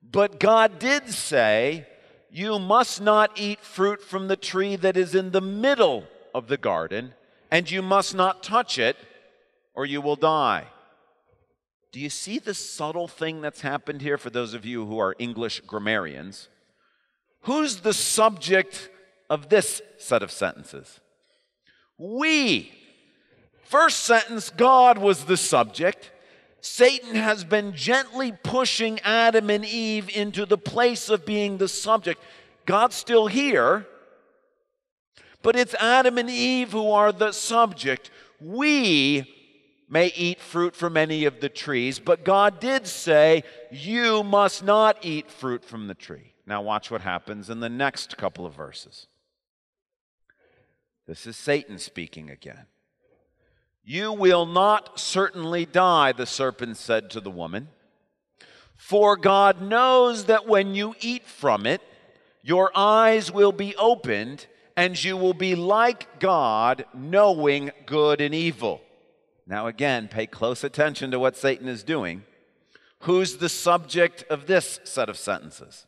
but 0.01 0.41
God 0.41 0.79
did 0.79 1.11
say, 1.11 1.87
You 2.31 2.59
must 2.59 3.03
not 3.03 3.39
eat 3.39 3.61
fruit 3.61 4.01
from 4.01 4.29
the 4.29 4.37
tree 4.37 4.77
that 4.77 4.97
is 4.97 5.15
in 5.15 5.33
the 5.33 5.43
middle 5.43 6.05
of 6.35 6.49
the 6.49 6.57
garden, 6.57 7.13
and 7.51 7.71
you 7.71 7.83
must 7.83 8.15
not 8.15 8.43
touch 8.43 8.79
it 8.79 8.97
or 9.75 9.85
you 9.85 10.01
will 10.01 10.17
die. 10.17 10.69
Do 11.93 12.01
you 12.01 12.09
see 12.09 12.39
the 12.39 12.55
subtle 12.55 13.07
thing 13.07 13.43
that's 13.43 13.61
happened 13.61 14.01
here 14.01 14.17
for 14.17 14.31
those 14.31 14.55
of 14.55 14.65
you 14.65 14.87
who 14.87 14.99
are 14.99 15.15
English 15.19 15.61
grammarians? 15.61 16.49
Who's 17.43 17.83
the 17.83 17.93
subject 17.93 18.89
of 19.29 19.51
this 19.51 19.83
set 19.99 20.23
of 20.23 20.31
sentences? 20.31 21.01
We. 21.99 22.73
First 23.67 24.05
sentence, 24.05 24.51
God 24.51 24.97
was 24.97 25.25
the 25.25 25.37
subject. 25.37 26.13
Satan 26.61 27.17
has 27.17 27.43
been 27.43 27.75
gently 27.75 28.33
pushing 28.45 29.01
Adam 29.01 29.51
and 29.51 29.65
Eve 29.65 30.09
into 30.09 30.47
the 30.47 30.57
place 30.57 31.09
of 31.09 31.27
being 31.27 31.59
the 31.59 31.67
subject. 31.67 32.23
God's 32.65 32.95
still 32.95 33.27
here, 33.27 33.85
but 35.43 35.57
it's 35.57 35.75
Adam 35.75 36.17
and 36.17 36.31
Eve 36.31 36.71
who 36.71 36.93
are 36.93 37.11
the 37.11 37.33
subject. 37.33 38.13
We 38.41 39.35
may 39.89 40.13
eat 40.15 40.41
fruit 40.41 40.77
from 40.77 40.97
any 40.97 41.25
of 41.25 41.41
the 41.41 41.49
trees, 41.49 41.99
but 41.99 42.25
God 42.25 42.61
did 42.61 42.87
say, 42.87 43.43
You 43.73 44.23
must 44.23 44.63
not 44.63 44.99
eat 45.05 45.29
fruit 45.29 45.65
from 45.65 45.89
the 45.89 45.95
tree. 45.95 46.35
Now, 46.47 46.63
watch 46.63 46.89
what 46.89 47.01
happens 47.01 47.51
in 47.51 47.59
the 47.59 47.69
next 47.69 48.17
couple 48.17 48.47
of 48.47 48.55
verses. 48.55 49.09
This 51.09 51.27
is 51.27 51.37
Satan 51.37 51.79
speaking 51.79 52.31
again. 52.31 52.67
You 53.89 54.13
will 54.13 54.47
not 54.47 54.99
certainly 54.99 55.65
die, 55.65 56.11
the 56.11 56.27
serpent 56.27 56.77
said 56.77 57.09
to 57.11 57.21
the 57.21 57.31
woman. 57.31 57.69
For 58.77 59.17
God 59.17 59.63
knows 59.63 60.25
that 60.25 60.45
when 60.45 60.75
you 60.75 60.97
eat 61.01 61.25
from 61.25 61.67
it, 61.67 61.81
your 62.43 62.73
eyes 62.75 63.31
will 63.31 63.53
be 63.53 63.77
opened, 63.77 64.49
and 64.77 65.03
you 65.03 65.17
will 65.17 65.35
be 65.35 65.55
like 65.55 66.19
God, 66.19 66.85
knowing 66.93 67.71
good 67.87 68.21
and 68.21 68.35
evil. 68.35 68.81
Now, 69.47 69.69
again, 69.69 70.09
pay 70.09 70.27
close 70.27 70.65
attention 70.65 71.13
to 71.13 71.21
what 71.21 71.37
Satan 71.37 71.69
is 71.69 71.85
doing. 71.85 72.25
Who's 73.03 73.37
the 73.37 73.49
subject 73.49 74.25
of 74.29 74.49
this 74.49 74.81
set 74.83 75.09
of 75.09 75.17
sentences? 75.17 75.87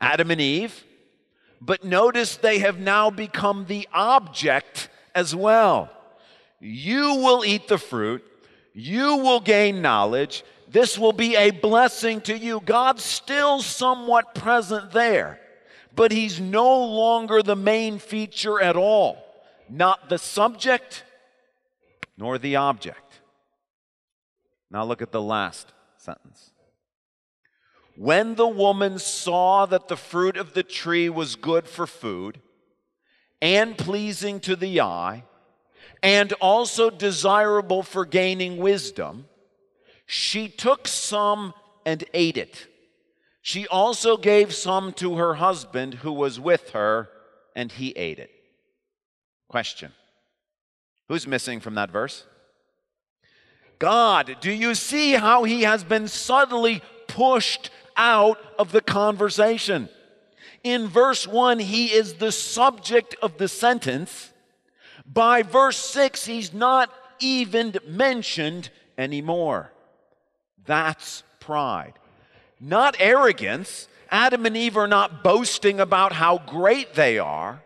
Adam 0.00 0.32
and 0.32 0.40
Eve. 0.40 0.84
But 1.60 1.84
notice 1.84 2.36
they 2.36 2.58
have 2.58 2.80
now 2.80 3.10
become 3.10 3.66
the 3.66 3.86
object 3.92 4.88
as 5.14 5.36
well. 5.36 5.88
You 6.60 7.14
will 7.16 7.44
eat 7.44 7.68
the 7.68 7.78
fruit, 7.78 8.22
you 8.74 9.16
will 9.16 9.40
gain 9.40 9.82
knowledge. 9.82 10.44
This 10.68 10.96
will 10.96 11.12
be 11.12 11.34
a 11.34 11.50
blessing 11.50 12.20
to 12.22 12.38
you. 12.38 12.60
God's 12.64 13.02
still 13.02 13.60
somewhat 13.60 14.36
present 14.36 14.92
there, 14.92 15.40
but 15.96 16.12
He's 16.12 16.38
no 16.38 16.84
longer 16.84 17.42
the 17.42 17.56
main 17.56 17.98
feature 17.98 18.60
at 18.60 18.76
all. 18.76 19.18
Not 19.68 20.08
the 20.08 20.18
subject, 20.18 21.04
nor 22.16 22.38
the 22.38 22.56
object. 22.56 23.20
Now 24.70 24.84
look 24.84 25.02
at 25.02 25.10
the 25.10 25.22
last 25.22 25.72
sentence. 25.96 26.52
When 27.96 28.36
the 28.36 28.48
woman 28.48 28.98
saw 28.98 29.66
that 29.66 29.88
the 29.88 29.96
fruit 29.96 30.36
of 30.36 30.54
the 30.54 30.62
tree 30.62 31.08
was 31.08 31.36
good 31.36 31.66
for 31.66 31.86
food 31.86 32.40
and 33.42 33.76
pleasing 33.76 34.40
to 34.40 34.56
the 34.56 34.80
eye, 34.80 35.24
and 36.02 36.32
also 36.34 36.90
desirable 36.90 37.82
for 37.82 38.04
gaining 38.04 38.56
wisdom, 38.58 39.26
she 40.06 40.48
took 40.48 40.88
some 40.88 41.54
and 41.84 42.04
ate 42.14 42.36
it. 42.36 42.66
She 43.42 43.66
also 43.68 44.16
gave 44.16 44.54
some 44.54 44.92
to 44.94 45.16
her 45.16 45.34
husband 45.34 45.94
who 45.94 46.12
was 46.12 46.38
with 46.38 46.70
her, 46.70 47.08
and 47.54 47.72
he 47.72 47.90
ate 47.92 48.18
it. 48.18 48.30
Question 49.48 49.92
Who's 51.08 51.26
missing 51.26 51.60
from 51.60 51.74
that 51.74 51.90
verse? 51.90 52.24
God. 53.78 54.36
Do 54.40 54.52
you 54.52 54.74
see 54.74 55.12
how 55.12 55.44
he 55.44 55.62
has 55.62 55.82
been 55.82 56.06
subtly 56.06 56.82
pushed 57.08 57.70
out 57.96 58.38
of 58.58 58.72
the 58.72 58.82
conversation? 58.82 59.88
In 60.62 60.86
verse 60.86 61.26
1, 61.26 61.58
he 61.58 61.86
is 61.86 62.14
the 62.14 62.30
subject 62.30 63.16
of 63.22 63.38
the 63.38 63.48
sentence. 63.48 64.29
By 65.12 65.42
verse 65.42 65.76
6, 65.76 66.26
he's 66.26 66.52
not 66.52 66.92
even 67.18 67.76
mentioned 67.86 68.70
anymore. 68.96 69.72
That's 70.66 71.24
pride. 71.40 71.94
Not 72.60 72.96
arrogance. 73.00 73.88
Adam 74.10 74.46
and 74.46 74.56
Eve 74.56 74.76
are 74.76 74.86
not 74.86 75.24
boasting 75.24 75.80
about 75.80 76.12
how 76.12 76.38
great 76.38 76.94
they 76.94 77.18
are. 77.18 77.62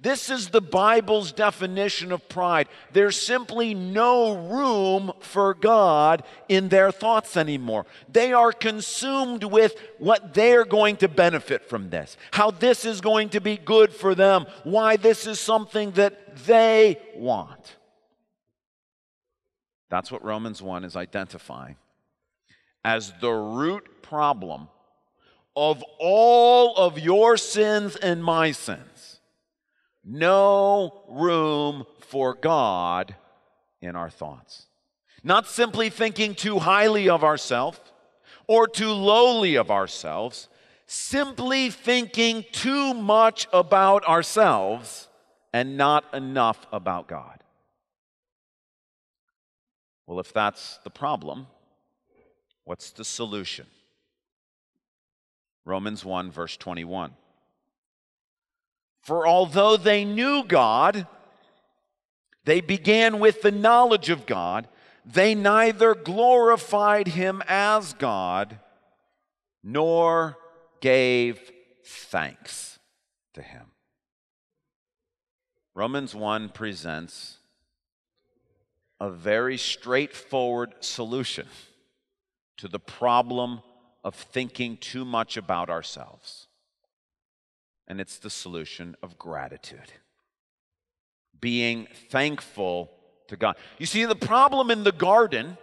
This 0.00 0.30
is 0.30 0.50
the 0.50 0.60
Bible's 0.60 1.32
definition 1.32 2.12
of 2.12 2.28
pride. 2.28 2.68
There's 2.92 3.20
simply 3.20 3.74
no 3.74 4.36
room 4.36 5.12
for 5.18 5.54
God 5.54 6.22
in 6.48 6.68
their 6.68 6.92
thoughts 6.92 7.36
anymore. 7.36 7.84
They 8.08 8.32
are 8.32 8.52
consumed 8.52 9.42
with 9.42 9.74
what 9.98 10.34
they're 10.34 10.64
going 10.64 10.98
to 10.98 11.08
benefit 11.08 11.68
from 11.68 11.90
this, 11.90 12.16
how 12.30 12.52
this 12.52 12.84
is 12.84 13.00
going 13.00 13.30
to 13.30 13.40
be 13.40 13.56
good 13.56 13.92
for 13.92 14.14
them, 14.14 14.46
why 14.62 14.96
this 14.96 15.26
is 15.26 15.40
something 15.40 15.90
that 15.92 16.46
they 16.46 17.00
want. 17.16 17.76
That's 19.90 20.12
what 20.12 20.24
Romans 20.24 20.62
1 20.62 20.84
is 20.84 20.94
identifying 20.94 21.74
as 22.84 23.12
the 23.20 23.32
root 23.32 24.02
problem 24.02 24.68
of 25.56 25.82
all 25.98 26.76
of 26.76 27.00
your 27.00 27.36
sins 27.36 27.96
and 27.96 28.22
my 28.22 28.52
sins. 28.52 28.97
No 30.10 31.04
room 31.06 31.84
for 32.00 32.32
God 32.32 33.14
in 33.82 33.94
our 33.94 34.08
thoughts. 34.08 34.64
Not 35.22 35.46
simply 35.46 35.90
thinking 35.90 36.34
too 36.34 36.60
highly 36.60 37.10
of 37.10 37.22
ourselves 37.22 37.78
or 38.46 38.66
too 38.66 38.90
lowly 38.90 39.56
of 39.56 39.70
ourselves, 39.70 40.48
simply 40.86 41.68
thinking 41.68 42.46
too 42.52 42.94
much 42.94 43.46
about 43.52 44.02
ourselves 44.06 45.08
and 45.52 45.76
not 45.76 46.06
enough 46.14 46.66
about 46.72 47.06
God. 47.06 47.44
Well, 50.06 50.20
if 50.20 50.32
that's 50.32 50.78
the 50.84 50.90
problem, 50.90 51.48
what's 52.64 52.92
the 52.92 53.04
solution? 53.04 53.66
Romans 55.66 56.02
1, 56.02 56.30
verse 56.30 56.56
21. 56.56 57.12
For 59.00 59.26
although 59.26 59.76
they 59.76 60.04
knew 60.04 60.44
God, 60.44 61.06
they 62.44 62.60
began 62.60 63.18
with 63.18 63.42
the 63.42 63.52
knowledge 63.52 64.10
of 64.10 64.26
God, 64.26 64.68
they 65.04 65.34
neither 65.34 65.94
glorified 65.94 67.08
him 67.08 67.42
as 67.48 67.94
God 67.94 68.58
nor 69.62 70.36
gave 70.80 71.40
thanks 71.84 72.78
to 73.34 73.42
him. 73.42 73.66
Romans 75.74 76.14
1 76.14 76.48
presents 76.50 77.38
a 79.00 79.10
very 79.10 79.56
straightforward 79.56 80.74
solution 80.80 81.46
to 82.56 82.66
the 82.66 82.80
problem 82.80 83.62
of 84.02 84.14
thinking 84.14 84.76
too 84.76 85.04
much 85.04 85.36
about 85.36 85.70
ourselves. 85.70 86.47
And 87.88 88.00
it's 88.00 88.18
the 88.18 88.30
solution 88.30 88.96
of 89.02 89.18
gratitude. 89.18 89.92
Being 91.40 91.88
thankful 92.10 92.90
to 93.28 93.36
God. 93.36 93.56
You 93.78 93.86
see, 93.86 94.04
the 94.04 94.14
problem 94.14 94.70
in 94.70 94.84
the 94.84 94.92
garden 94.92 95.56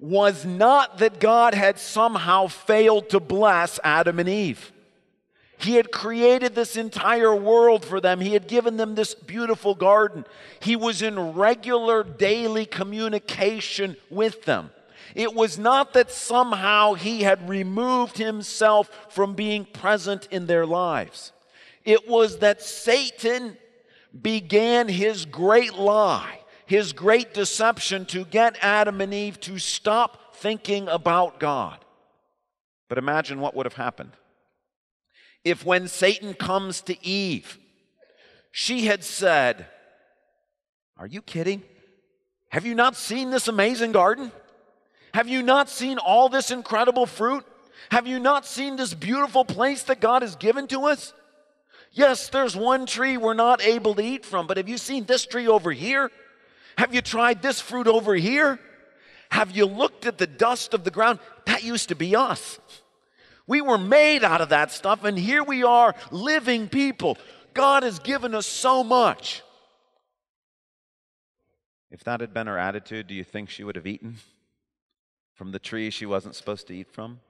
was 0.00 0.44
not 0.44 0.98
that 0.98 1.20
God 1.20 1.54
had 1.54 1.78
somehow 1.78 2.46
failed 2.46 3.10
to 3.10 3.20
bless 3.20 3.78
Adam 3.84 4.18
and 4.18 4.28
Eve. 4.28 4.72
He 5.56 5.76
had 5.76 5.92
created 5.92 6.54
this 6.54 6.76
entire 6.76 7.34
world 7.34 7.84
for 7.84 8.00
them. 8.00 8.20
He 8.20 8.32
had 8.32 8.48
given 8.48 8.76
them 8.76 8.94
this 8.94 9.14
beautiful 9.14 9.74
garden. 9.74 10.26
He 10.60 10.76
was 10.76 11.00
in 11.00 11.32
regular 11.32 12.02
daily 12.02 12.66
communication 12.66 13.96
with 14.10 14.44
them. 14.44 14.70
It 15.14 15.34
was 15.34 15.58
not 15.58 15.92
that 15.92 16.10
somehow 16.10 16.94
he 16.94 17.22
had 17.22 17.48
removed 17.48 18.18
himself 18.18 18.90
from 19.10 19.34
being 19.34 19.64
present 19.64 20.28
in 20.30 20.46
their 20.46 20.66
lives. 20.66 21.32
It 21.84 22.08
was 22.08 22.38
that 22.38 22.62
Satan 22.62 23.56
began 24.20 24.88
his 24.88 25.24
great 25.24 25.74
lie, 25.74 26.40
his 26.66 26.92
great 26.92 27.34
deception 27.34 28.06
to 28.06 28.24
get 28.24 28.56
Adam 28.62 29.00
and 29.00 29.12
Eve 29.12 29.40
to 29.40 29.58
stop 29.58 30.34
thinking 30.36 30.88
about 30.88 31.40
God. 31.40 31.84
But 32.88 32.98
imagine 32.98 33.40
what 33.40 33.54
would 33.54 33.66
have 33.66 33.74
happened 33.74 34.12
if, 35.44 35.64
when 35.64 35.88
Satan 35.88 36.34
comes 36.34 36.80
to 36.82 37.06
Eve, 37.06 37.58
she 38.50 38.86
had 38.86 39.04
said, 39.04 39.66
Are 40.96 41.06
you 41.06 41.20
kidding? 41.20 41.62
Have 42.48 42.64
you 42.64 42.74
not 42.74 42.96
seen 42.96 43.30
this 43.30 43.46
amazing 43.46 43.92
garden? 43.92 44.32
Have 45.14 45.28
you 45.28 45.42
not 45.42 45.68
seen 45.68 45.98
all 45.98 46.28
this 46.28 46.50
incredible 46.50 47.06
fruit? 47.06 47.44
Have 47.92 48.08
you 48.08 48.18
not 48.18 48.44
seen 48.44 48.74
this 48.74 48.92
beautiful 48.92 49.44
place 49.44 49.84
that 49.84 50.00
God 50.00 50.22
has 50.22 50.34
given 50.34 50.66
to 50.66 50.86
us? 50.86 51.14
Yes, 51.92 52.28
there's 52.30 52.56
one 52.56 52.84
tree 52.84 53.16
we're 53.16 53.32
not 53.32 53.62
able 53.62 53.94
to 53.94 54.02
eat 54.02 54.26
from, 54.26 54.48
but 54.48 54.56
have 54.56 54.68
you 54.68 54.76
seen 54.76 55.04
this 55.04 55.24
tree 55.24 55.46
over 55.46 55.70
here? 55.70 56.10
Have 56.76 56.92
you 56.92 57.00
tried 57.00 57.42
this 57.42 57.60
fruit 57.60 57.86
over 57.86 58.16
here? 58.16 58.58
Have 59.30 59.52
you 59.52 59.66
looked 59.66 60.04
at 60.04 60.18
the 60.18 60.26
dust 60.26 60.74
of 60.74 60.82
the 60.82 60.90
ground? 60.90 61.20
That 61.46 61.62
used 61.62 61.90
to 61.90 61.94
be 61.94 62.16
us. 62.16 62.58
We 63.46 63.60
were 63.60 63.78
made 63.78 64.24
out 64.24 64.40
of 64.40 64.48
that 64.48 64.72
stuff, 64.72 65.04
and 65.04 65.16
here 65.16 65.44
we 65.44 65.62
are 65.62 65.94
living 66.10 66.68
people. 66.68 67.18
God 67.52 67.84
has 67.84 68.00
given 68.00 68.34
us 68.34 68.46
so 68.46 68.82
much. 68.82 69.44
If 71.92 72.02
that 72.02 72.20
had 72.20 72.34
been 72.34 72.48
her 72.48 72.58
attitude, 72.58 73.06
do 73.06 73.14
you 73.14 73.22
think 73.22 73.48
she 73.48 73.62
would 73.62 73.76
have 73.76 73.86
eaten? 73.86 74.16
From 75.34 75.52
the 75.52 75.58
tree 75.58 75.90
she 75.90 76.06
wasn't 76.06 76.34
supposed 76.34 76.66
to 76.68 76.74
eat 76.74 76.90
from? 76.90 77.20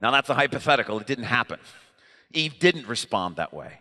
Now, 0.00 0.10
that's 0.10 0.28
a 0.28 0.34
hypothetical. 0.34 0.98
It 0.98 1.06
didn't 1.06 1.24
happen. 1.24 1.58
Eve 2.32 2.58
didn't 2.58 2.88
respond 2.88 3.36
that 3.36 3.52
way. 3.54 3.78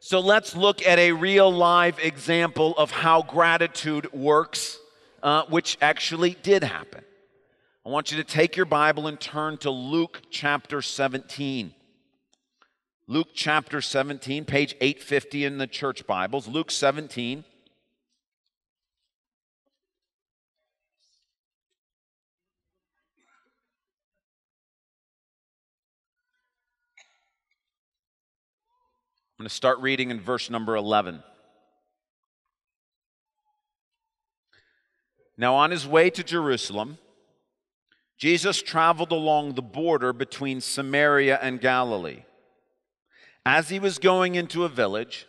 So 0.00 0.18
let's 0.18 0.56
look 0.56 0.84
at 0.84 0.98
a 0.98 1.12
real 1.12 1.52
live 1.52 1.98
example 2.00 2.74
of 2.76 2.90
how 2.90 3.22
gratitude 3.22 4.12
works, 4.12 4.78
uh, 5.22 5.44
which 5.44 5.78
actually 5.80 6.36
did 6.42 6.64
happen. 6.64 7.04
I 7.84 7.88
want 7.88 8.10
you 8.10 8.16
to 8.16 8.24
take 8.24 8.56
your 8.56 8.66
Bible 8.66 9.06
and 9.06 9.20
turn 9.20 9.58
to 9.58 9.70
Luke 9.70 10.22
chapter 10.30 10.82
17. 10.82 11.74
Luke 13.08 13.28
chapter 13.34 13.80
17, 13.80 14.44
page 14.44 14.74
850 14.80 15.44
in 15.44 15.58
the 15.58 15.66
church 15.66 16.06
Bibles. 16.06 16.48
Luke 16.48 16.70
17. 16.70 17.44
I'm 29.31 29.31
going 29.42 29.48
to 29.48 29.54
start 29.56 29.80
reading 29.80 30.12
in 30.12 30.20
verse 30.20 30.50
number 30.50 30.76
11. 30.76 31.20
Now, 35.36 35.56
on 35.56 35.72
his 35.72 35.84
way 35.84 36.10
to 36.10 36.22
Jerusalem, 36.22 36.98
Jesus 38.16 38.62
traveled 38.62 39.10
along 39.10 39.54
the 39.54 39.60
border 39.60 40.12
between 40.12 40.60
Samaria 40.60 41.40
and 41.42 41.60
Galilee. 41.60 42.22
As 43.44 43.68
he 43.68 43.80
was 43.80 43.98
going 43.98 44.36
into 44.36 44.62
a 44.62 44.68
village, 44.68 45.26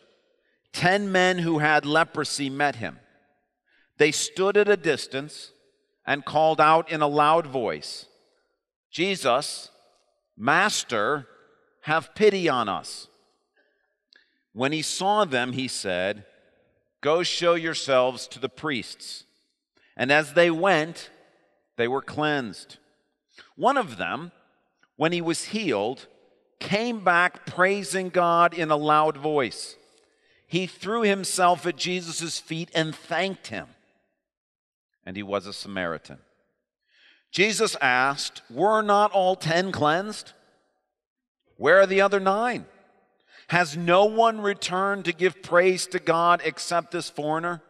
ten 0.74 1.12
men 1.12 1.40
who 1.40 1.58
had 1.58 1.84
leprosy 1.84 2.52
met 2.52 2.76
him. 2.76 3.00
They 3.98 4.12
stood 4.12 4.58
at 4.58 4.70
a 4.70 4.78
distance 4.78 5.54
and 6.06 6.24
called 6.24 6.62
out 6.62 6.92
in 6.92 7.02
a 7.02 7.08
loud 7.08 7.48
voice, 7.48 8.06
Jesus, 8.92 9.72
Master, 10.38 11.28
have 11.82 12.14
pity 12.14 12.48
on 12.48 12.70
us. 12.70 13.08
When 14.54 14.72
he 14.72 14.82
saw 14.82 15.26
them, 15.26 15.54
he 15.54 15.68
said, 15.68 16.26
Go 17.02 17.24
show 17.24 17.56
yourselves 17.56 18.28
to 18.28 18.40
the 18.40 18.50
priests. 18.50 19.26
And 19.98 20.12
as 20.12 20.34
they 20.34 20.50
went, 20.50 21.10
they 21.76 21.88
were 21.88 22.02
cleansed. 22.02 22.78
One 23.56 23.78
of 23.78 23.98
them, 23.98 24.32
when 24.96 25.12
he 25.12 25.22
was 25.22 25.46
healed, 25.46 26.08
came 26.60 27.04
back 27.04 27.46
praising 27.46 28.10
God 28.10 28.54
in 28.54 28.72
a 28.72 28.78
loud 28.78 29.18
voice. 29.18 29.76
He 30.48 30.68
threw 30.68 31.02
himself 31.02 31.66
at 31.66 31.78
Jesus' 31.78 32.40
feet 32.40 32.70
and 32.74 32.96
thanked 32.96 33.48
him. 33.48 33.68
And 35.06 35.18
he 35.18 35.24
was 35.24 35.46
a 35.46 35.54
Samaritan. 35.54 36.20
Jesus 37.32 37.76
asked, 37.82 38.44
Were 38.50 38.82
not 38.82 39.12
all 39.12 39.36
ten 39.36 39.72
cleansed? 39.72 40.34
Where 41.58 41.82
are 41.82 41.88
the 41.88 42.02
other 42.02 42.20
nine? 42.20 42.66
Has 43.54 43.78
no 43.78 44.06
one 44.06 44.42
returned 44.42 45.06
to 45.06 45.14
give 45.14 45.44
praise 45.44 45.86
to 45.86 46.00
God 46.00 46.42
except 46.44 46.90
this 46.90 47.12
foreigner? 47.12 47.62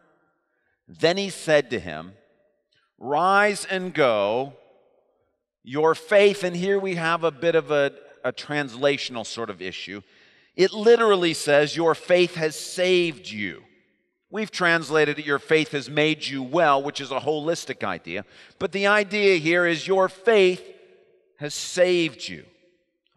Then 0.88 1.18
he 1.18 1.30
said 1.30 1.72
to 1.72 1.80
him, 1.80 2.14
Rise 2.98 3.66
and 3.66 3.94
go. 3.94 4.54
Your 5.62 5.94
faith, 5.94 6.46
and 6.46 6.56
here 6.56 6.80
we 6.80 6.96
have 6.96 7.26
a 7.26 7.32
bit 7.32 7.56
of 7.56 7.70
a, 7.70 7.92
a 8.24 8.32
translational 8.32 9.26
sort 9.26 9.50
of 9.50 9.62
issue. 9.62 10.00
It 10.56 10.72
literally 10.72 11.34
says, 11.34 11.76
Your 11.76 11.96
faith 11.96 12.36
has 12.36 12.56
saved 12.56 13.30
you. 13.30 13.62
We've 14.30 14.52
translated 14.52 15.20
it, 15.20 15.26
Your 15.26 15.38
faith 15.38 15.74
has 15.74 15.90
made 15.90 16.26
you 16.26 16.44
well, 16.44 16.82
which 16.82 17.02
is 17.02 17.12
a 17.12 17.20
holistic 17.20 17.84
idea. 17.84 18.24
But 18.58 18.72
the 18.72 18.88
idea 18.88 19.36
here 19.36 19.66
is, 19.66 19.86
Your 19.86 20.08
faith 20.08 20.64
has 21.40 21.54
saved 21.54 22.26
you. 22.30 22.46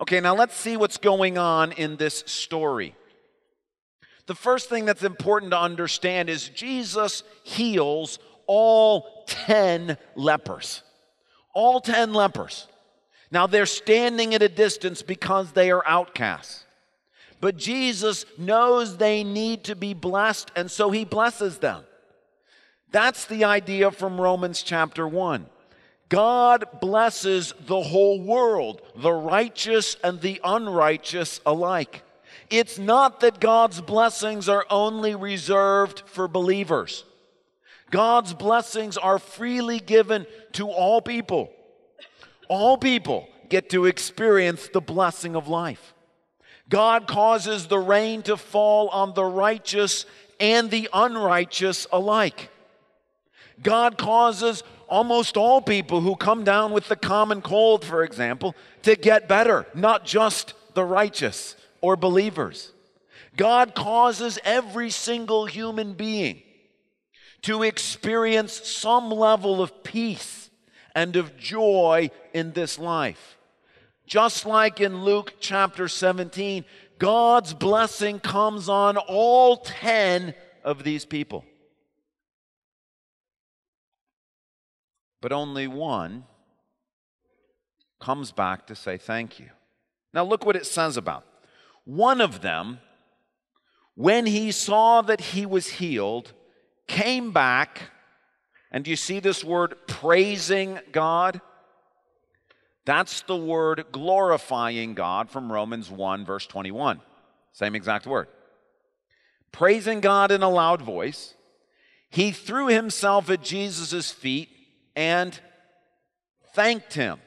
Okay, 0.00 0.20
now 0.20 0.34
let's 0.34 0.54
see 0.54 0.76
what's 0.76 0.98
going 0.98 1.38
on 1.38 1.72
in 1.72 1.96
this 1.96 2.22
story. 2.26 2.94
The 4.26 4.34
first 4.34 4.68
thing 4.68 4.84
that's 4.84 5.04
important 5.04 5.52
to 5.52 5.58
understand 5.58 6.28
is 6.28 6.48
Jesus 6.48 7.22
heals 7.44 8.18
all 8.46 9.24
10 9.26 9.96
lepers. 10.14 10.82
All 11.54 11.80
10 11.80 12.12
lepers. 12.12 12.66
Now 13.30 13.46
they're 13.46 13.66
standing 13.66 14.34
at 14.34 14.42
a 14.42 14.48
distance 14.48 15.02
because 15.02 15.52
they 15.52 15.70
are 15.70 15.86
outcasts. 15.86 16.64
But 17.40 17.56
Jesus 17.56 18.24
knows 18.38 18.96
they 18.96 19.22
need 19.24 19.64
to 19.64 19.76
be 19.76 19.94
blessed, 19.94 20.50
and 20.56 20.70
so 20.70 20.90
he 20.90 21.04
blesses 21.04 21.58
them. 21.58 21.84
That's 22.90 23.26
the 23.26 23.44
idea 23.44 23.90
from 23.90 24.20
Romans 24.20 24.62
chapter 24.62 25.06
1. 25.06 25.46
God 26.08 26.80
blesses 26.80 27.52
the 27.66 27.82
whole 27.82 28.20
world, 28.20 28.80
the 28.94 29.12
righteous 29.12 29.96
and 30.04 30.20
the 30.20 30.40
unrighteous 30.44 31.40
alike. 31.44 32.02
It's 32.48 32.78
not 32.78 33.20
that 33.20 33.40
God's 33.40 33.80
blessings 33.80 34.48
are 34.48 34.66
only 34.70 35.14
reserved 35.14 36.04
for 36.06 36.28
believers. 36.28 37.04
God's 37.90 38.34
blessings 38.34 38.96
are 38.96 39.18
freely 39.18 39.80
given 39.80 40.26
to 40.52 40.68
all 40.68 41.00
people. 41.00 41.50
All 42.48 42.78
people 42.78 43.28
get 43.48 43.70
to 43.70 43.86
experience 43.86 44.68
the 44.72 44.80
blessing 44.80 45.34
of 45.34 45.48
life. 45.48 45.94
God 46.68 47.06
causes 47.06 47.66
the 47.66 47.78
rain 47.78 48.22
to 48.22 48.36
fall 48.36 48.88
on 48.88 49.14
the 49.14 49.24
righteous 49.24 50.04
and 50.40 50.70
the 50.70 50.88
unrighteous 50.92 51.86
alike. 51.92 52.50
God 53.62 53.96
causes 53.96 54.62
almost 54.88 55.36
all 55.36 55.60
people 55.60 56.00
who 56.00 56.16
come 56.16 56.44
down 56.44 56.72
with 56.72 56.88
the 56.88 56.96
common 56.96 57.42
cold, 57.42 57.84
for 57.84 58.02
example, 58.02 58.54
to 58.82 58.96
get 58.96 59.28
better, 59.28 59.66
not 59.74 60.04
just 60.04 60.54
the 60.74 60.84
righteous 60.84 61.56
or 61.80 61.96
believers. 61.96 62.72
God 63.36 63.74
causes 63.74 64.38
every 64.44 64.90
single 64.90 65.46
human 65.46 65.94
being 65.94 66.42
to 67.42 67.62
experience 67.62 68.52
some 68.66 69.10
level 69.10 69.62
of 69.62 69.84
peace 69.84 70.50
and 70.94 71.16
of 71.16 71.36
joy 71.36 72.10
in 72.32 72.52
this 72.52 72.78
life. 72.78 73.38
Just 74.06 74.46
like 74.46 74.80
in 74.80 75.04
Luke 75.04 75.34
chapter 75.40 75.88
17, 75.88 76.64
God's 76.98 77.52
blessing 77.52 78.20
comes 78.20 78.68
on 78.68 78.96
all 78.96 79.58
10 79.58 80.34
of 80.64 80.82
these 80.84 81.04
people. 81.04 81.44
But 85.20 85.32
only 85.32 85.66
one 85.66 86.24
comes 88.00 88.32
back 88.32 88.66
to 88.66 88.74
say 88.74 88.98
thank 88.98 89.38
you. 89.38 89.50
Now, 90.12 90.24
look 90.24 90.46
what 90.46 90.56
it 90.56 90.66
says 90.66 90.96
about. 90.96 91.24
One 91.84 92.20
of 92.20 92.40
them, 92.40 92.80
when 93.94 94.26
he 94.26 94.50
saw 94.50 95.02
that 95.02 95.20
he 95.20 95.46
was 95.46 95.68
healed, 95.68 96.32
came 96.86 97.32
back. 97.32 97.90
And 98.70 98.84
do 98.84 98.90
you 98.90 98.96
see 98.96 99.20
this 99.20 99.44
word 99.44 99.76
praising 99.86 100.80
God? 100.92 101.40
That's 102.84 103.22
the 103.22 103.36
word 103.36 103.86
glorifying 103.92 104.94
God 104.94 105.28
from 105.28 105.52
Romans 105.52 105.90
1, 105.90 106.24
verse 106.24 106.46
21. 106.46 107.00
Same 107.52 107.74
exact 107.74 108.06
word. 108.06 108.28
Praising 109.50 110.00
God 110.00 110.30
in 110.30 110.42
a 110.42 110.50
loud 110.50 110.82
voice, 110.82 111.34
he 112.10 112.30
threw 112.30 112.68
himself 112.68 113.28
at 113.30 113.42
Jesus' 113.42 114.10
feet 114.12 114.50
and 114.96 115.38
thanked 116.54 116.94
him. 116.94 117.20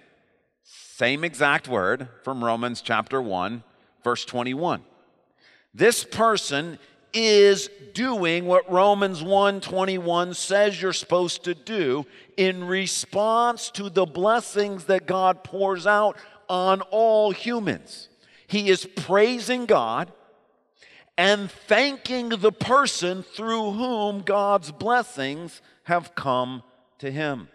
Same 0.63 1.23
exact 1.23 1.69
word 1.69 2.10
from 2.23 2.43
Romans 2.43 2.82
chapter 2.82 3.21
1, 3.21 3.63
verse 4.03 4.25
21. 4.25 4.82
This 5.73 6.03
person 6.03 6.79
is 7.13 7.69
doing 7.93 8.45
what 8.45 8.69
Romans 8.71 9.23
1:21 9.23 10.36
says 10.36 10.82
you're 10.82 10.93
supposed 10.93 11.43
to 11.43 11.55
do 11.55 12.05
in 12.38 12.67
response 12.67 13.71
to 13.71 13.89
the 13.89 14.05
blessings 14.05 14.86
that 14.86 15.05
God 15.05 15.43
pours 15.43 15.88
out 15.88 16.17
on 16.47 16.82
all 16.82 17.32
humans. 17.32 18.10
He 18.47 18.69
is 18.69 18.86
praising 18.86 19.65
God 19.65 20.12
and 21.17 21.51
thanking 21.51 22.29
the 22.29 22.51
person 22.51 23.23
through 23.23 23.71
whom 23.71 24.21
God's 24.21 24.71
blessings 24.71 25.62
have 25.84 26.15
come 26.15 26.63
to 26.99 27.12
him. 27.12 27.49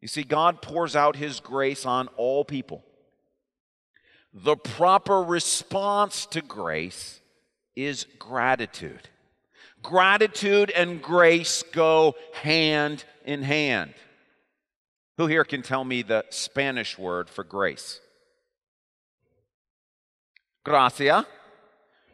You 0.00 0.08
see, 0.08 0.22
God 0.22 0.62
pours 0.62 0.94
out 0.94 1.16
His 1.16 1.40
grace 1.40 1.84
on 1.84 2.08
all 2.16 2.44
people. 2.44 2.84
The 4.32 4.56
proper 4.56 5.22
response 5.22 6.26
to 6.26 6.40
grace 6.40 7.20
is 7.74 8.06
gratitude. 8.18 9.08
Gratitude 9.82 10.70
and 10.70 11.02
grace 11.02 11.64
go 11.72 12.14
hand 12.34 13.04
in 13.24 13.42
hand. 13.42 13.94
Who 15.16 15.26
here 15.26 15.44
can 15.44 15.62
tell 15.62 15.84
me 15.84 16.02
the 16.02 16.24
Spanish 16.30 16.96
word 16.96 17.28
for 17.28 17.42
grace? 17.42 18.00
Gracia. 20.64 21.26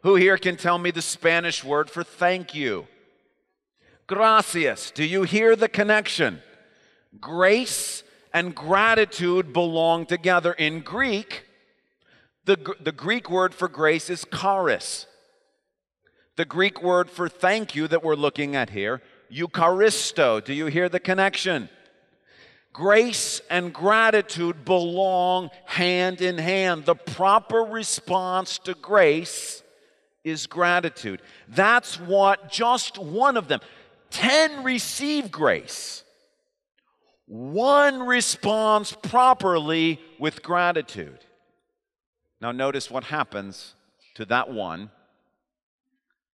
Who 0.03 0.15
here 0.17 0.39
can 0.39 0.57
tell 0.57 0.79
me 0.79 0.91
the 0.91 1.03
Spanish 1.03 1.65
word 1.65 1.91
for 1.91 2.05
thank 2.05 2.55
you? 2.55 2.87
Gracias. 4.07 4.91
Do 4.91 5.05
you 5.05 5.23
hear 5.25 5.57
the 5.57 5.69
connection? 5.69 6.43
Grace 7.21 8.03
and 8.33 8.55
gratitude 8.55 9.53
belong 9.53 10.07
together. 10.07 10.53
In 10.53 10.81
Greek, 10.81 11.45
the, 12.45 12.75
the 12.81 12.93
Greek 12.93 13.31
word 13.31 13.55
for 13.55 13.69
grace 13.69 14.11
is 14.11 14.27
charis. 14.33 15.07
The 16.37 16.45
Greek 16.45 16.83
word 16.83 17.11
for 17.11 17.29
thank 17.29 17.75
you 17.75 17.87
that 17.89 18.03
we're 18.03 18.17
looking 18.17 18.57
at 18.57 18.71
here, 18.71 19.01
Eucharisto. 19.33 20.45
Do 20.45 20.53
you 20.53 20.67
hear 20.67 20.89
the 20.89 21.01
connection? 21.01 21.69
Grace 22.73 23.41
and 23.49 23.73
gratitude 23.73 24.65
belong 24.65 25.51
hand 25.65 26.21
in 26.21 26.39
hand. 26.39 26.85
The 26.85 26.97
proper 26.97 27.61
response 27.61 28.59
to 28.59 28.75
grace 28.75 29.63
is 30.25 30.49
gratitude. 30.49 31.23
That's 31.47 32.01
what 32.01 32.51
just 32.51 32.99
one 32.99 33.37
of 33.37 33.47
them, 33.47 33.61
10 34.11 34.65
receive 34.65 35.31
grace. 35.31 36.04
One 37.27 38.03
responds 38.03 38.93
properly 38.93 40.01
with 40.19 40.43
gratitude. 40.43 41.21
Now, 42.41 42.53
notice 42.53 42.91
what 42.91 43.05
happens 43.05 43.75
to 44.15 44.25
that 44.27 44.51
one 44.51 44.91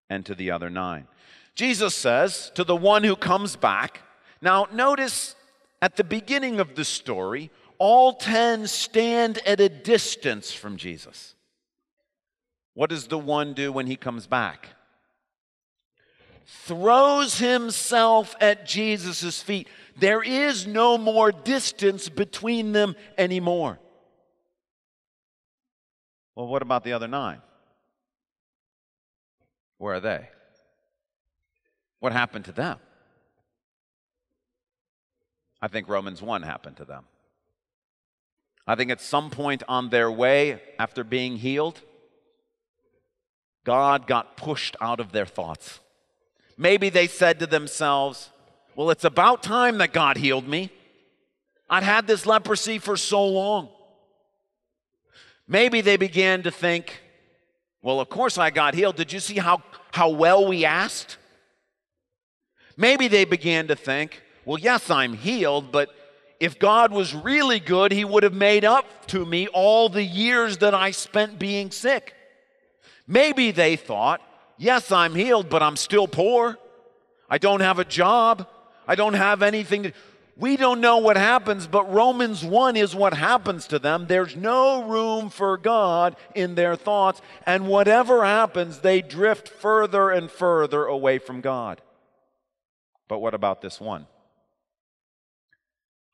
and 0.09 0.26
to 0.26 0.35
the 0.35 0.50
other 0.50 0.68
nine. 0.68 1.07
Jesus 1.55 1.94
says 1.94 2.50
to 2.55 2.64
the 2.64 2.76
one 2.76 3.05
who 3.05 3.14
comes 3.14 3.55
back, 3.55 4.00
now 4.42 4.66
notice 4.72 5.37
at 5.81 5.96
the 5.96 6.05
beginning 6.05 6.59
of 6.59 6.74
the 6.74 6.85
story, 6.85 7.50
all 7.79 8.14
ten 8.14 8.66
stand 8.66 9.38
at 9.46 9.61
a 9.61 9.68
distance 9.68 10.53
from 10.53 10.76
Jesus. 10.76 11.35
What 12.74 12.90
does 12.90 13.07
the 13.09 13.18
one 13.18 13.55
do 13.55 13.72
when 13.72 13.87
he 13.87 13.96
comes 13.96 14.26
back? 14.26 14.70
Throws 16.46 17.38
himself 17.38 18.35
at 18.40 18.66
Jesus' 18.66 19.40
feet. 19.40 19.68
There 19.98 20.22
is 20.22 20.66
no 20.66 20.96
more 20.96 21.33
distance 21.33 22.09
between 22.09 22.72
them 22.72 22.96
anymore. 23.18 23.79
Well, 26.35 26.46
what 26.46 26.62
about 26.62 26.85
the 26.85 26.92
other 26.92 27.09
nine? 27.09 27.42
Where 29.79 29.94
are 29.94 30.00
they? 30.00 30.29
What 31.98 32.12
happened 32.12 32.46
to 32.46 32.53
them? 32.53 32.79
I 35.62 35.68
think 35.68 35.88
Romans 35.88 36.22
1 36.22 36.42
happened 36.42 36.79
to 36.79 36.85
them. 36.85 37.05
I 38.66 38.74
think 38.74 38.90
at 38.90 39.00
some 39.00 39.31
point 39.31 39.62
on 39.68 39.90
their 39.90 40.11
way 40.11 40.61
after 40.79 41.05
being 41.05 41.37
healed, 41.37 41.81
God 43.64 44.07
got 44.07 44.37
pushed 44.37 44.76
out 44.81 45.00
of 45.00 45.12
their 45.12 45.26
thoughts. 45.26 45.81
Maybe 46.57 46.88
they 46.88 47.07
said 47.07 47.38
to 47.40 47.46
themselves, 47.46 48.31
Well, 48.76 48.90
it's 48.90 49.04
about 49.04 49.42
time 49.42 49.78
that 49.78 49.92
God 49.92 50.16
healed 50.16 50.46
me. 50.48 50.70
I'd 51.68 51.83
had 51.83 52.06
this 52.06 52.26
leprosy 52.26 52.78
for 52.78 52.96
so 52.96 53.26
long. 53.26 53.68
Maybe 55.46 55.80
they 55.80 55.96
began 55.96 56.42
to 56.44 56.50
think, 56.50 57.02
well, 57.83 58.00
of 58.00 58.09
course 58.09 58.38
I 58.38 58.50
got 58.50 58.74
healed. 58.74 58.96
Did 58.96 59.12
you 59.12 59.20
see 59.20 59.38
how, 59.38 59.62
how 59.92 60.11
well 60.11 60.46
we 60.46 60.64
asked? 60.64 61.16
Maybe 62.76 63.09
they 63.09 63.24
began 63.24 63.68
to 63.68 63.76
think, 63.76 64.22
well, 64.44 64.59
yes, 64.59 64.90
I'm 64.90 65.14
healed, 65.14 65.70
but 65.72 65.90
if 66.38 66.59
God 66.59 66.92
was 66.92 67.14
really 67.14 67.61
good, 67.61 67.92
He 67.92 68.04
would 68.04 68.22
have 68.22 68.35
made 68.35 68.64
up 68.64 69.06
to 69.09 69.26
me 69.26 69.48
all 69.48 69.88
the 69.88 70.02
years 70.02 70.59
that 70.59 70.74
I 70.74 70.90
spent 70.90 71.38
being 71.38 71.70
sick. 71.70 72.14
Maybe 73.06 73.50
they 73.50 73.76
thought, 73.76 74.20
yes, 74.56 74.90
I'm 74.90 75.14
healed, 75.14 75.50
but 75.50 75.62
I'm 75.62 75.76
still 75.76 76.09
poor. 76.09 76.59
I 77.28 77.38
don't 77.38 77.61
have 77.61 77.78
a 77.78 77.85
job. 77.85 78.46
I 78.90 78.96
don't 78.96 79.14
have 79.14 79.40
anything. 79.40 79.85
To... 79.85 79.92
We 80.37 80.57
don't 80.57 80.81
know 80.81 80.96
what 80.96 81.16
happens, 81.16 81.68
but 81.68 81.92
Romans 81.92 82.44
1 82.44 82.76
is 82.76 82.92
what 82.92 83.14
happens 83.14 83.68
to 83.68 83.79
them. 83.79 84.07
There's 84.09 84.35
no 84.35 84.83
room 84.83 85.31
for 85.31 85.57
God 85.57 86.16
in 86.35 86.57
their 86.57 86.74
thoughts, 86.74 87.22
and 87.46 87.68
whatever 87.68 88.24
happens, 88.24 88.81
they 88.81 89.00
drift 89.00 89.48
further 89.48 90.11
and 90.11 90.29
further 90.29 90.87
away 90.87 91.18
from 91.18 91.40
God. 91.40 91.81
But 93.07 93.20
what 93.20 93.33
about 93.33 93.62
this 93.62 93.79
one? 93.79 94.09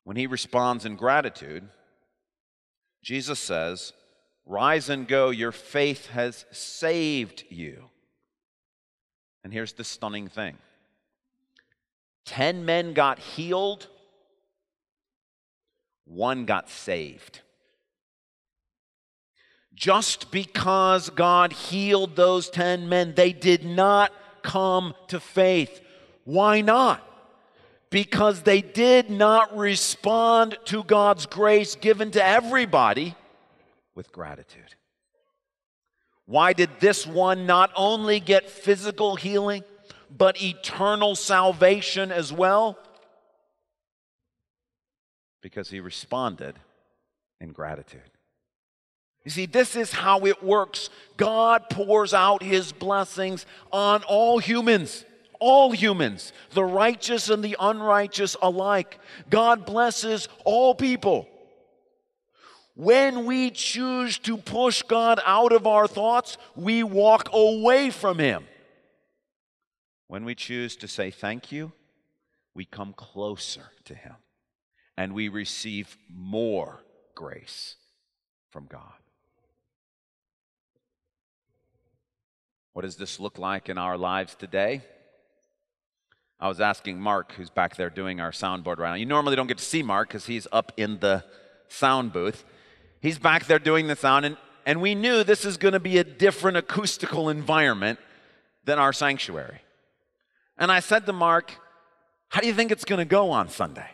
When 0.04 0.18
he 0.18 0.26
responds 0.26 0.84
in 0.84 0.96
gratitude, 0.96 1.66
Jesus 3.02 3.38
says, 3.38 3.94
Rise 4.44 4.90
and 4.90 5.08
go, 5.08 5.30
your 5.30 5.50
faith 5.50 6.08
has 6.08 6.44
saved 6.52 7.44
you. 7.48 7.88
And 9.42 9.52
here's 9.54 9.72
the 9.72 9.82
stunning 9.82 10.28
thing 10.28 10.58
10 12.26 12.64
men 12.64 12.92
got 12.92 13.18
healed 13.18 13.88
one 16.06 16.44
got 16.44 16.70
saved. 16.70 17.40
Just 19.74 20.30
because 20.30 21.10
God 21.10 21.52
healed 21.52 22.16
those 22.16 22.48
10 22.48 22.88
men, 22.88 23.14
they 23.14 23.32
did 23.32 23.64
not 23.64 24.12
come 24.42 24.94
to 25.08 25.20
faith. 25.20 25.80
Why 26.24 26.62
not? 26.62 27.02
Because 27.90 28.42
they 28.42 28.62
did 28.62 29.10
not 29.10 29.54
respond 29.56 30.56
to 30.66 30.82
God's 30.82 31.26
grace 31.26 31.74
given 31.74 32.10
to 32.12 32.24
everybody 32.24 33.14
with 33.94 34.12
gratitude. 34.12 34.74
Why 36.24 36.52
did 36.52 36.70
this 36.80 37.06
one 37.06 37.46
not 37.46 37.70
only 37.76 38.18
get 38.18 38.50
physical 38.50 39.14
healing, 39.16 39.62
but 40.10 40.42
eternal 40.42 41.14
salvation 41.14 42.12
as 42.12 42.32
well? 42.32 42.78
because 45.46 45.70
he 45.70 45.78
responded 45.78 46.58
in 47.40 47.52
gratitude. 47.52 48.10
You 49.24 49.30
see, 49.30 49.46
this 49.46 49.76
is 49.76 49.92
how 49.92 50.26
it 50.26 50.42
works. 50.42 50.90
God 51.16 51.70
pours 51.70 52.12
out 52.12 52.42
his 52.42 52.72
blessings 52.72 53.46
on 53.70 54.02
all 54.08 54.40
humans, 54.40 55.04
all 55.38 55.70
humans, 55.70 56.32
the 56.50 56.64
righteous 56.64 57.30
and 57.30 57.44
the 57.44 57.56
unrighteous 57.60 58.36
alike. 58.42 58.98
God 59.30 59.64
blesses 59.64 60.28
all 60.44 60.74
people. 60.74 61.28
When 62.74 63.24
we 63.24 63.52
choose 63.52 64.18
to 64.18 64.38
push 64.38 64.82
God 64.82 65.20
out 65.24 65.52
of 65.52 65.64
our 65.64 65.86
thoughts, 65.86 66.38
we 66.56 66.82
walk 66.82 67.28
away 67.32 67.90
from 67.90 68.18
him. 68.18 68.44
When 70.08 70.24
we 70.24 70.34
choose 70.34 70.76
to 70.76 70.88
say 70.88 71.10
thank 71.10 71.50
you, 71.50 71.72
we 72.54 72.64
come 72.64 72.92
closer 72.92 73.70
to 73.84 73.94
him 73.94 74.14
and 74.96 75.12
we 75.12 75.28
receive 75.28 75.96
more 76.08 76.80
grace 77.14 77.76
from 78.50 78.66
God. 78.66 78.80
What 82.72 82.82
does 82.82 82.96
this 82.96 83.18
look 83.18 83.38
like 83.38 83.68
in 83.68 83.78
our 83.78 83.96
lives 83.96 84.34
today? 84.34 84.82
I 86.38 86.48
was 86.48 86.60
asking 86.60 87.00
Mark, 87.00 87.32
who's 87.32 87.48
back 87.48 87.76
there 87.76 87.88
doing 87.88 88.20
our 88.20 88.30
soundboard 88.30 88.78
right 88.78 88.90
now. 88.90 88.94
You 88.96 89.06
normally 89.06 89.36
don't 89.36 89.46
get 89.46 89.58
to 89.58 89.64
see 89.64 89.82
Mark 89.82 90.08
because 90.08 90.26
he's 90.26 90.46
up 90.52 90.72
in 90.76 90.98
the 90.98 91.24
sound 91.68 92.12
booth. 92.12 92.44
He's 93.00 93.18
back 93.18 93.46
there 93.46 93.58
doing 93.58 93.86
the 93.86 93.96
sound, 93.96 94.26
and, 94.26 94.36
and 94.66 94.82
we 94.82 94.94
knew 94.94 95.24
this 95.24 95.46
is 95.46 95.56
going 95.56 95.72
to 95.72 95.80
be 95.80 95.96
a 95.96 96.04
different 96.04 96.58
acoustical 96.58 97.30
environment 97.30 97.98
than 98.64 98.78
our 98.78 98.92
sanctuary. 98.92 99.60
And 100.58 100.72
I 100.72 100.80
said 100.80 101.06
to 101.06 101.12
Mark, 101.12 101.52
How 102.28 102.40
do 102.40 102.46
you 102.46 102.54
think 102.54 102.70
it's 102.70 102.84
going 102.84 102.98
to 102.98 103.04
go 103.04 103.30
on 103.30 103.48
Sunday? 103.48 103.90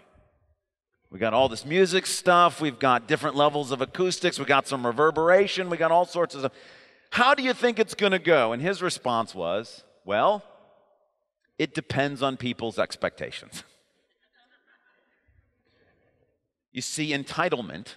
We 1.11 1.19
got 1.19 1.35
all 1.35 1.49
this 1.49 1.67
music 1.67 2.07
stuff. 2.07 2.61
We've 2.61 2.79
got 2.79 3.07
different 3.07 3.37
levels 3.37 3.71
of 3.71 3.83
acoustics. 3.83 4.39
We 4.39 4.47
got 4.47 4.67
some 4.67 4.87
reverberation. 4.87 5.69
We 5.69 5.77
got 5.77 5.93
all 5.93 6.07
sorts 6.07 6.35
of 6.35 6.41
stuff. 6.41 6.53
How 7.11 7.35
do 7.35 7.43
you 7.43 7.53
think 7.53 7.79
it's 7.79 7.95
going 7.95 8.13
to 8.13 8.19
go? 8.19 8.53
And 8.53 8.63
his 8.63 8.81
response 8.81 9.35
was, 9.35 9.85
Well, 10.05 10.43
it 11.59 11.75
depends 11.75 12.23
on 12.23 12.37
people's 12.37 12.79
expectations. 12.79 13.63
you 16.73 16.81
see, 16.81 17.11
entitlement 17.11 17.97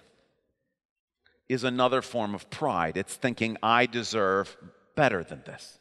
is 1.48 1.64
another 1.64 2.02
form 2.02 2.34
of 2.34 2.50
pride. 2.50 2.96
It's 2.96 3.14
thinking, 3.14 3.56
I 3.62 3.86
deserve 3.86 4.56
better 4.94 5.22
than 5.22 5.42
this. 5.46 5.78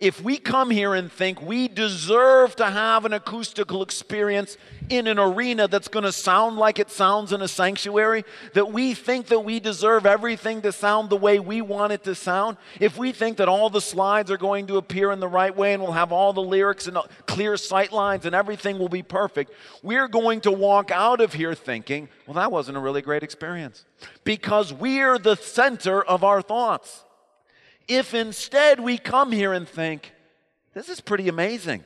If 0.00 0.22
we 0.22 0.38
come 0.38 0.70
here 0.70 0.94
and 0.94 1.12
think 1.12 1.42
we 1.42 1.68
deserve 1.68 2.56
to 2.56 2.70
have 2.70 3.04
an 3.04 3.12
acoustical 3.12 3.82
experience 3.82 4.56
in 4.88 5.06
an 5.06 5.18
arena 5.18 5.68
that's 5.68 5.88
going 5.88 6.04
to 6.04 6.12
sound 6.12 6.56
like 6.56 6.78
it 6.78 6.90
sounds 6.90 7.32
in 7.32 7.42
a 7.42 7.48
sanctuary, 7.48 8.24
that 8.54 8.72
we 8.72 8.94
think 8.94 9.26
that 9.26 9.40
we 9.40 9.60
deserve 9.60 10.06
everything 10.06 10.62
to 10.62 10.72
sound 10.72 11.10
the 11.10 11.16
way 11.16 11.38
we 11.38 11.60
want 11.60 11.92
it 11.92 12.02
to 12.04 12.14
sound, 12.14 12.56
if 12.80 12.96
we 12.96 13.12
think 13.12 13.36
that 13.36 13.48
all 13.48 13.68
the 13.68 13.80
slides 13.80 14.30
are 14.30 14.38
going 14.38 14.66
to 14.68 14.78
appear 14.78 15.12
in 15.12 15.20
the 15.20 15.28
right 15.28 15.54
way 15.54 15.74
and 15.74 15.82
we'll 15.82 15.92
have 15.92 16.12
all 16.12 16.32
the 16.32 16.40
lyrics 16.40 16.86
and 16.86 16.96
uh, 16.96 17.02
clear 17.26 17.58
sight 17.58 17.92
lines 17.92 18.24
and 18.24 18.34
everything 18.34 18.78
will 18.78 18.88
be 18.88 19.02
perfect, 19.02 19.52
we're 19.82 20.08
going 20.08 20.40
to 20.40 20.50
walk 20.50 20.90
out 20.90 21.20
of 21.20 21.34
here 21.34 21.54
thinking, 21.54 22.08
well, 22.26 22.34
that 22.34 22.50
wasn't 22.50 22.76
a 22.76 22.80
really 22.80 23.02
great 23.02 23.22
experience. 23.22 23.84
Because 24.24 24.72
we're 24.72 25.18
the 25.18 25.36
center 25.36 26.02
of 26.02 26.24
our 26.24 26.40
thoughts. 26.40 27.04
If 27.90 28.14
instead 28.14 28.78
we 28.78 28.98
come 28.98 29.32
here 29.32 29.52
and 29.52 29.68
think, 29.68 30.14
this 30.74 30.88
is 30.88 31.00
pretty 31.00 31.28
amazing. 31.28 31.84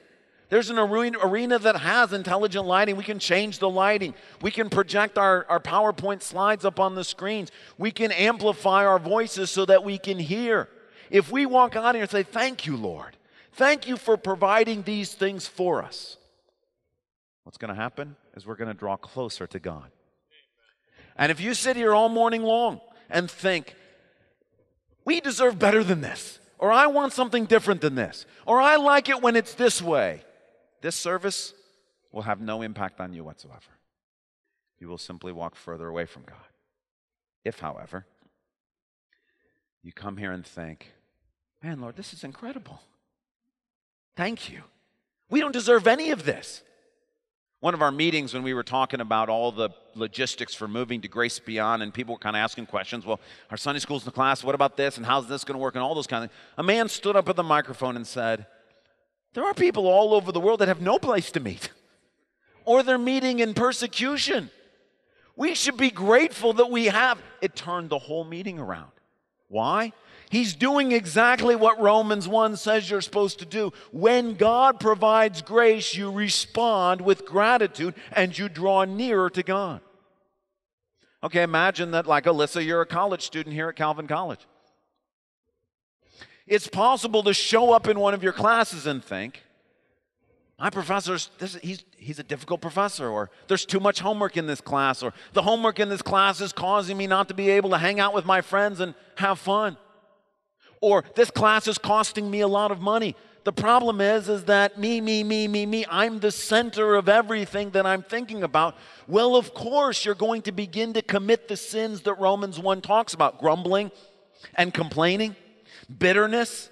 There's 0.51 0.69
an 0.69 0.79
arena 0.79 1.59
that 1.59 1.77
has 1.77 2.13
intelligent 2.13 2.67
lighting. 2.67 2.97
We 2.97 3.05
can 3.05 3.19
change 3.19 3.59
the 3.59 3.71
lighting. 3.71 4.13
We 4.43 4.51
can 4.51 4.69
project 4.69 5.17
our, 5.17 5.47
our 5.49 5.61
PowerPoint 5.61 6.21
slides 6.21 6.67
up 6.67 6.79
on 6.79 6.95
the 6.95 7.05
screens. 7.05 7.51
We 7.79 7.91
can 7.91 8.13
amplify 8.13 8.85
our 8.85 8.99
voices 8.99 9.51
so 9.51 9.65
that 9.65 9.83
we 9.83 9.97
can 9.97 10.19
hear. 10.19 10.69
If 11.09 11.33
we 11.33 11.47
walk 11.47 11.75
out 11.75 11.95
here 11.95 12.03
and 12.03 12.11
say, 12.11 12.23
Thank 12.23 12.67
you, 12.67 12.77
Lord. 12.77 13.17
Thank 13.53 13.89
you 13.89 13.97
for 13.97 14.19
providing 14.19 14.83
these 14.83 15.15
things 15.15 15.47
for 15.47 15.83
us. 15.83 16.19
What's 17.45 17.57
going 17.57 17.75
to 17.75 17.81
happen 17.81 18.17
is 18.37 18.47
we're 18.47 18.57
going 18.57 18.69
to 18.69 18.79
draw 18.79 18.99
closer 18.99 19.47
to 19.47 19.59
God. 19.59 19.91
And 21.17 21.33
if 21.33 21.41
you 21.41 21.55
sit 21.55 21.77
here 21.77 21.95
all 21.95 22.11
morning 22.11 22.43
long 22.43 22.83
and 23.09 23.31
think, 23.31 23.75
we 25.05 25.21
deserve 25.21 25.59
better 25.59 25.85
than 25.85 26.01
this. 26.01 26.39
Or 26.59 26.73
I 26.73 26.87
want 26.87 27.13
something 27.13 27.45
different 27.47 27.81
than 27.81 27.95
this. 27.95 28.27
Or 28.47 28.61
I 28.61 28.77
like 28.77 29.09
it 29.09 29.21
when 29.21 29.37
it's 29.37 29.55
this 29.55 29.83
way. 29.83 30.23
This 30.81 30.97
service 30.97 31.53
will 32.13 32.23
have 32.23 32.41
no 32.41 32.63
impact 32.63 33.01
on 33.01 33.13
you 33.13 33.25
whatsoever. 33.25 33.61
You 34.79 34.89
will 34.89 34.99
simply 34.99 35.33
walk 35.33 35.57
further 35.57 35.89
away 35.89 36.07
from 36.07 36.23
God. 36.23 36.37
If, 37.45 37.59
however, 37.59 38.07
you 39.83 39.93
come 39.93 40.17
here 40.17 40.33
and 40.33 40.47
think, 40.47 40.93
man, 41.63 41.81
Lord, 41.81 41.97
this 41.97 42.13
is 42.15 42.25
incredible. 42.25 42.81
Thank 44.17 44.51
you. 44.51 44.63
We 45.29 45.41
don't 45.41 45.53
deserve 45.53 45.87
any 45.87 46.11
of 46.11 46.25
this 46.25 46.63
one 47.65 47.73
of 47.73 47.81
our 47.81 47.91
meetings 47.91 48.35
when 48.35 48.43
we 48.43 48.53
were 48.53 48.63
talking 48.63 49.01
about 49.01 49.31
all 49.31 49.51
the 49.51 49.71
logistics 49.95 50.55
for 50.55 50.69
moving 50.69 51.01
to 51.01 51.09
Grace 51.09 51.39
Beyond, 51.39 51.83
and 51.83 51.95
people 51.95 52.15
were 52.15 52.19
kind 52.19 52.37
of 52.37 52.41
asking 52.41 52.67
questions. 52.67 53.07
Well, 53.07 53.19
our 53.51 53.57
Sunday 53.57 53.79
school's 53.79 54.03
in 54.03 54.05
the 54.05 54.13
class. 54.13 54.45
What 54.45 54.55
about 54.55 54.77
this? 54.77 54.99
And 54.99 55.07
how's 55.07 55.29
this 55.29 55.45
going 55.45 55.55
to 55.55 55.63
work? 55.63 55.75
And 55.75 55.83
all 55.83 55.95
those 55.95 56.07
kind 56.07 56.23
of 56.23 56.31
things. 56.31 56.41
A 56.59 56.63
man 56.63 56.91
stood 56.91 57.17
up 57.17 57.27
at 57.27 57.37
the 57.37 57.43
microphone 57.43 57.97
and 57.97 58.07
said, 58.07 58.45
There 59.33 59.47
are 59.47 59.55
people 59.55 59.87
all 59.87 60.13
over 60.13 60.31
the 60.31 60.41
world 60.41 60.61
that 60.61 60.69
have 60.69 60.83
no 60.83 60.99
place 60.99 61.31
to 61.31 61.41
meet, 61.41 61.71
or 62.67 62.83
they're 62.83 62.99
meeting 62.99 63.39
in 63.39 63.55
persecution. 63.55 64.51
We 65.35 65.55
should 65.55 65.79
be 65.79 65.91
grateful 65.91 66.53
that 66.53 66.71
we 66.71 66.85
have. 66.89 67.19
It 67.41 67.57
turned 67.57 67.89
the 67.89 67.99
whole 67.99 68.25
meeting 68.25 68.59
around. 68.59 68.93
Why? 69.49 69.95
He's 70.35 70.53
doing 70.53 70.91
exactly 70.91 71.55
what 71.55 71.81
Romans 71.81 72.27
1 72.27 72.57
says 72.57 72.91
you're 72.91 73.01
supposed 73.01 73.39
to 73.39 73.45
do. 73.45 73.73
When 73.93 74.35
God 74.35 74.81
provides 74.81 75.43
grace, 75.43 75.95
you 75.95 76.11
respond 76.11 77.01
with 77.01 77.25
gratitude 77.25 77.95
and 78.11 78.37
you 78.37 78.49
draw 78.49 78.83
nearer 78.83 79.31
to 79.31 79.45
God. 79.45 79.81
Okay, 81.23 81.45
imagine 81.45 81.93
that, 81.93 82.09
like 82.09 82.25
Alyssa, 82.25 82.67
you're 82.67 82.81
a 82.81 82.87
college 82.87 83.23
student 83.23 83.55
here 83.55 83.69
at 83.69 83.77
Calvin 83.77 84.09
College. 84.09 84.41
It's 86.49 86.67
possible 86.67 87.23
to 87.23 87.33
show 87.33 87.73
up 87.73 87.87
in 87.87 88.01
one 88.01 88.13
of 88.13 88.25
your 88.25 88.33
classes 88.33 88.89
and 88.89 89.05
think, 89.05 89.41
my 90.59 90.69
professor's 90.69 91.31
this, 91.39 91.55
he's, 91.63 91.85
he's 91.97 92.19
a 92.19 92.25
difficult 92.25 92.61
professor, 92.61 93.09
or 93.09 93.31
there's 93.47 93.65
too 93.65 93.79
much 93.79 94.01
homework 94.01 94.37
in 94.37 94.49
this 94.49 94.61
class, 94.61 95.01
or 95.01 95.15
the 95.33 95.43
homework 95.43 95.79
in 95.79 95.89
this 95.89 96.03
class 96.03 96.41
is 96.41 96.53
causing 96.53 96.97
me 96.97 97.07
not 97.07 97.29
to 97.29 97.35
be 97.35 97.51
able 97.51 97.71
to 97.71 97.79
hang 97.79 98.01
out 98.01 98.13
with 98.13 98.25
my 98.25 98.41
friends 98.41 98.81
and 98.81 98.97
have 99.15 99.39
fun 99.39 99.77
or 100.85 101.03
this 101.15 101.31
class 101.31 101.67
is 101.67 101.79
costing 101.79 102.31
me 102.31 102.41
a 102.41 102.49
lot 102.49 102.71
of 102.71 102.79
money. 102.79 103.17
The 103.45 103.53
problem 103.53 104.03
is 104.03 104.29
is 104.29 104.45
that 104.45 104.79
me 104.79 105.01
me 105.01 105.25
me 105.25 105.49
me 105.49 105.65
me 105.65 105.87
I'm 105.91 106.21
the 106.21 106.31
center 106.31 106.95
of 106.95 107.09
everything 107.09 107.71
that 107.71 107.87
I'm 107.87 108.03
thinking 108.03 108.43
about. 108.43 108.77
Well, 109.09 109.35
of 109.35 109.55
course, 109.55 110.05
you're 110.05 110.15
going 110.15 110.43
to 110.43 110.53
begin 110.53 110.93
to 110.93 111.03
commit 111.03 111.49
the 111.49 111.57
sins 111.57 112.03
that 112.03 112.15
Romans 112.15 112.59
1 112.59 112.83
talks 112.83 113.15
about, 113.15 113.39
grumbling 113.39 113.93
and 114.57 114.75
complaining, 114.75 115.37
bitterness, 115.99 116.69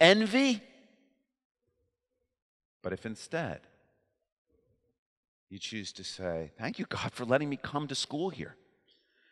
envy. 0.00 0.62
But 2.82 2.92
if 2.92 3.04
instead 3.04 3.60
You 5.50 5.58
choose 5.58 5.92
to 5.94 6.04
say, 6.04 6.52
Thank 6.58 6.78
you, 6.78 6.86
God, 6.88 7.10
for 7.12 7.24
letting 7.24 7.48
me 7.48 7.56
come 7.56 7.88
to 7.88 7.94
school 7.96 8.30
here. 8.30 8.54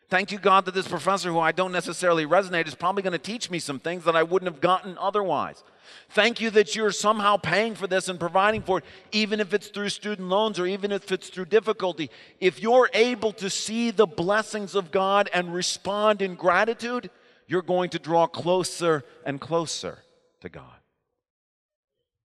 Thank 0.09 0.31
you, 0.31 0.37
God, 0.37 0.63
that 0.65 0.73
this 0.73 0.87
professor 0.87 1.29
who 1.29 1.39
I 1.39 1.51
don't 1.51 1.73
necessarily 1.73 2.25
resonate 2.25 2.65
is 2.65 2.75
probably 2.75 3.03
going 3.03 3.11
to 3.11 3.19
teach 3.19 3.51
me 3.51 3.59
some 3.59 3.77
things 3.77 4.05
that 4.05 4.15
I 4.15 4.23
wouldn't 4.23 4.49
have 4.49 4.61
gotten 4.61 4.97
otherwise. 4.97 5.63
Thank 6.09 6.39
you 6.39 6.49
that 6.51 6.75
you're 6.75 6.91
somehow 6.91 7.35
paying 7.35 7.75
for 7.75 7.87
this 7.87 8.07
and 8.07 8.17
providing 8.17 8.61
for 8.61 8.77
it, 8.77 8.85
even 9.11 9.41
if 9.41 9.53
it's 9.53 9.67
through 9.67 9.89
student 9.89 10.29
loans 10.29 10.59
or 10.59 10.65
even 10.65 10.93
if 10.93 11.11
it's 11.11 11.27
through 11.29 11.45
difficulty. 11.45 12.09
If 12.39 12.61
you're 12.61 12.89
able 12.93 13.33
to 13.33 13.49
see 13.49 13.91
the 13.91 14.07
blessings 14.07 14.75
of 14.75 14.91
God 14.91 15.29
and 15.33 15.53
respond 15.53 16.21
in 16.21 16.35
gratitude, 16.35 17.09
you're 17.45 17.61
going 17.61 17.89
to 17.89 17.99
draw 17.99 18.27
closer 18.27 19.03
and 19.25 19.41
closer 19.41 19.99
to 20.39 20.47
God. 20.47 20.63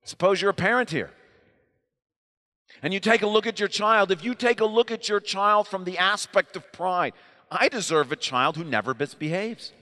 Suppose 0.02 0.42
you're 0.42 0.50
a 0.50 0.54
parent 0.54 0.90
here 0.90 1.10
and 2.82 2.92
you 2.92 3.00
take 3.00 3.22
a 3.22 3.26
look 3.26 3.46
at 3.46 3.58
your 3.60 3.68
child. 3.68 4.10
If 4.10 4.24
you 4.24 4.34
take 4.34 4.60
a 4.60 4.66
look 4.66 4.90
at 4.90 5.08
your 5.08 5.20
child 5.20 5.68
from 5.68 5.84
the 5.84 5.98
aspect 5.98 6.56
of 6.56 6.70
pride, 6.72 7.12
I 7.50 7.68
deserve 7.68 8.12
a 8.12 8.16
child 8.16 8.56
who 8.56 8.64
never 8.64 8.94
misbehaves. 8.94 9.72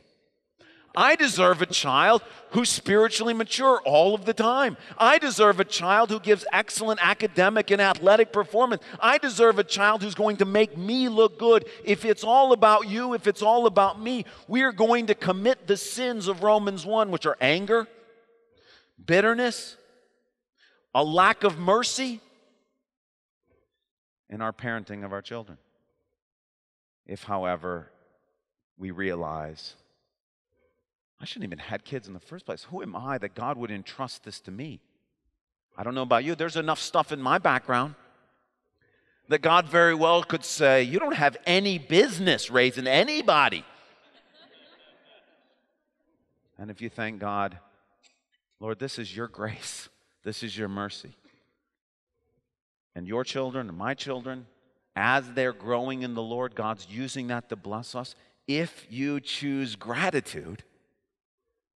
I 0.96 1.14
deserve 1.14 1.60
a 1.60 1.66
child 1.66 2.22
who's 2.52 2.70
spiritually 2.70 3.34
mature 3.34 3.82
all 3.84 4.14
of 4.14 4.24
the 4.24 4.32
time. 4.32 4.78
I 4.96 5.18
deserve 5.18 5.60
a 5.60 5.64
child 5.64 6.08
who 6.08 6.18
gives 6.18 6.46
excellent 6.52 7.06
academic 7.06 7.70
and 7.70 7.82
athletic 7.82 8.32
performance. 8.32 8.82
I 8.98 9.18
deserve 9.18 9.58
a 9.58 9.64
child 9.64 10.02
who's 10.02 10.14
going 10.14 10.38
to 10.38 10.46
make 10.46 10.78
me 10.78 11.10
look 11.10 11.38
good. 11.38 11.66
If 11.84 12.06
it's 12.06 12.24
all 12.24 12.54
about 12.54 12.88
you, 12.88 13.12
if 13.12 13.26
it's 13.26 13.42
all 13.42 13.66
about 13.66 14.00
me, 14.00 14.24
we 14.48 14.62
are 14.62 14.72
going 14.72 15.08
to 15.08 15.14
commit 15.14 15.66
the 15.66 15.76
sins 15.76 16.28
of 16.28 16.42
Romans 16.42 16.86
1, 16.86 17.10
which 17.10 17.26
are 17.26 17.36
anger, 17.42 17.86
bitterness, 19.04 19.76
a 20.94 21.04
lack 21.04 21.44
of 21.44 21.58
mercy 21.58 22.20
in 24.30 24.40
our 24.40 24.52
parenting 24.52 25.04
of 25.04 25.12
our 25.12 25.20
children. 25.20 25.58
If, 27.06 27.24
however, 27.24 27.90
we 28.78 28.90
realize, 28.90 29.74
I 31.20 31.24
shouldn't 31.24 31.44
even 31.44 31.58
had 31.58 31.84
kids 31.84 32.08
in 32.08 32.14
the 32.14 32.20
first 32.20 32.44
place. 32.44 32.64
Who 32.64 32.82
am 32.82 32.96
I 32.96 33.18
that 33.18 33.34
God 33.34 33.56
would 33.56 33.70
entrust 33.70 34.24
this 34.24 34.40
to 34.40 34.50
me? 34.50 34.80
I 35.76 35.82
don't 35.82 35.94
know 35.94 36.02
about 36.02 36.24
you. 36.24 36.34
There's 36.34 36.56
enough 36.56 36.80
stuff 36.80 37.12
in 37.12 37.20
my 37.20 37.38
background 37.38 37.94
that 39.28 39.42
God 39.42 39.68
very 39.68 39.94
well 39.94 40.22
could 40.22 40.44
say, 40.44 40.82
You 40.82 40.98
don't 40.98 41.16
have 41.16 41.36
any 41.46 41.78
business 41.78 42.50
raising 42.50 42.86
anybody. 42.86 43.64
and 46.58 46.70
if 46.70 46.80
you 46.80 46.88
thank 46.88 47.20
God, 47.20 47.58
Lord, 48.60 48.78
this 48.78 48.98
is 48.98 49.14
your 49.14 49.28
grace, 49.28 49.88
this 50.22 50.42
is 50.42 50.56
your 50.56 50.68
mercy. 50.68 51.14
And 52.94 53.06
your 53.06 53.24
children 53.24 53.68
and 53.68 53.76
my 53.76 53.92
children, 53.92 54.46
as 54.96 55.30
they're 55.32 55.52
growing 55.52 56.02
in 56.02 56.14
the 56.14 56.22
Lord, 56.22 56.54
God's 56.54 56.86
using 56.90 57.26
that 57.26 57.50
to 57.50 57.56
bless 57.56 57.94
us. 57.94 58.16
If 58.48 58.86
you 58.88 59.20
choose 59.20 59.76
gratitude, 59.76 60.64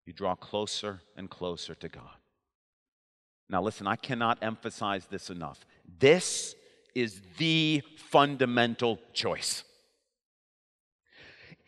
you 0.07 0.15
draw 0.15 0.35
closer 0.35 1.03
and 1.17 1.29
closer 1.29 1.75
to 1.75 1.89
God. 1.89 2.17
Now, 3.51 3.61
listen, 3.63 3.87
I 3.87 3.97
cannot 3.97 4.39
emphasize 4.41 5.07
this 5.07 5.29
enough. 5.29 5.67
This 5.99 6.55
is 6.95 7.21
the 7.37 7.83
fundamental 7.97 8.99
choice. 9.13 9.65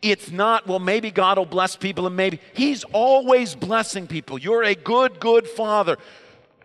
It's 0.01 0.31
not, 0.31 0.67
well, 0.67 0.79
maybe 0.79 1.11
God 1.11 1.37
will 1.37 1.45
bless 1.45 1.75
people 1.75 2.07
and 2.07 2.15
maybe. 2.15 2.39
He's 2.53 2.83
always 2.85 3.55
blessing 3.55 4.07
people. 4.07 4.37
You're 4.37 4.63
a 4.63 4.75
good, 4.75 5.19
good 5.19 5.47
father. 5.47 5.97